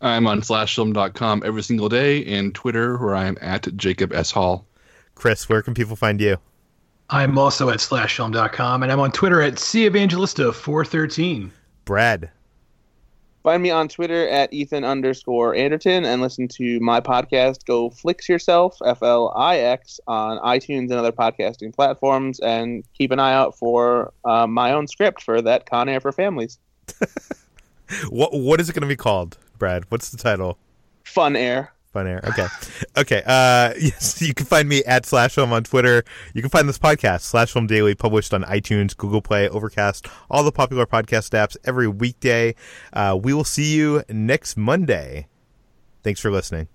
I'm 0.00 0.26
on 0.26 0.40
slashfilm.com 0.40 1.42
every 1.44 1.62
single 1.62 1.88
day 1.88 2.24
and 2.26 2.54
Twitter, 2.54 2.96
where 2.98 3.14
I'm 3.14 3.38
at 3.40 3.74
Jacob 3.76 4.12
S. 4.12 4.30
Hall. 4.30 4.66
Chris, 5.14 5.48
where 5.48 5.62
can 5.62 5.74
people 5.74 5.96
find 5.96 6.20
you? 6.20 6.36
I'm 7.08 7.38
also 7.38 7.70
at 7.70 7.78
slashfilm.com 7.78 8.82
and 8.82 8.90
I'm 8.90 9.00
on 9.00 9.12
Twitter 9.12 9.40
at 9.40 9.54
cevangelista413. 9.54 11.50
Brad. 11.84 12.30
Find 13.46 13.62
me 13.62 13.70
on 13.70 13.86
Twitter 13.86 14.28
at 14.28 14.52
Ethan 14.52 14.82
underscore 14.82 15.54
Anderton 15.54 16.04
and 16.04 16.20
listen 16.20 16.48
to 16.48 16.80
my 16.80 17.00
podcast, 17.00 17.64
Go 17.64 17.90
Flix 17.90 18.28
Yourself, 18.28 18.76
F 18.84 19.04
L 19.04 19.32
I 19.36 19.58
X, 19.58 20.00
on 20.08 20.38
iTunes 20.38 20.90
and 20.90 20.94
other 20.94 21.12
podcasting 21.12 21.72
platforms. 21.72 22.40
And 22.40 22.82
keep 22.98 23.12
an 23.12 23.20
eye 23.20 23.34
out 23.34 23.56
for 23.56 24.12
uh, 24.24 24.48
my 24.48 24.72
own 24.72 24.88
script 24.88 25.22
for 25.22 25.40
that 25.42 25.70
Con 25.70 25.88
Air 25.88 26.00
for 26.00 26.10
Families. 26.10 26.58
what 28.08 28.32
What 28.32 28.60
is 28.60 28.68
it 28.68 28.72
going 28.72 28.80
to 28.80 28.88
be 28.88 28.96
called, 28.96 29.38
Brad? 29.58 29.84
What's 29.90 30.08
the 30.08 30.16
title? 30.16 30.58
Fun 31.04 31.36
Air. 31.36 31.72
Fun 31.96 32.06
Air. 32.06 32.20
Okay. 32.28 32.46
Okay. 32.98 33.22
Uh, 33.24 33.72
yes, 33.80 34.20
you 34.20 34.34
can 34.34 34.44
find 34.44 34.68
me 34.68 34.84
at 34.84 35.06
Slash 35.06 35.34
Film 35.34 35.50
on 35.50 35.64
Twitter. 35.64 36.04
You 36.34 36.42
can 36.42 36.50
find 36.50 36.68
this 36.68 36.78
podcast, 36.78 37.22
Slash 37.22 37.52
Film 37.52 37.66
Daily, 37.66 37.94
published 37.94 38.34
on 38.34 38.44
iTunes, 38.44 38.94
Google 38.94 39.22
Play, 39.22 39.48
Overcast, 39.48 40.06
all 40.30 40.44
the 40.44 40.52
popular 40.52 40.84
podcast 40.84 41.30
apps 41.30 41.56
every 41.64 41.88
weekday. 41.88 42.54
Uh, 42.92 43.18
we 43.20 43.32
will 43.32 43.44
see 43.44 43.74
you 43.74 44.02
next 44.10 44.58
Monday. 44.58 45.26
Thanks 46.02 46.20
for 46.20 46.30
listening. 46.30 46.68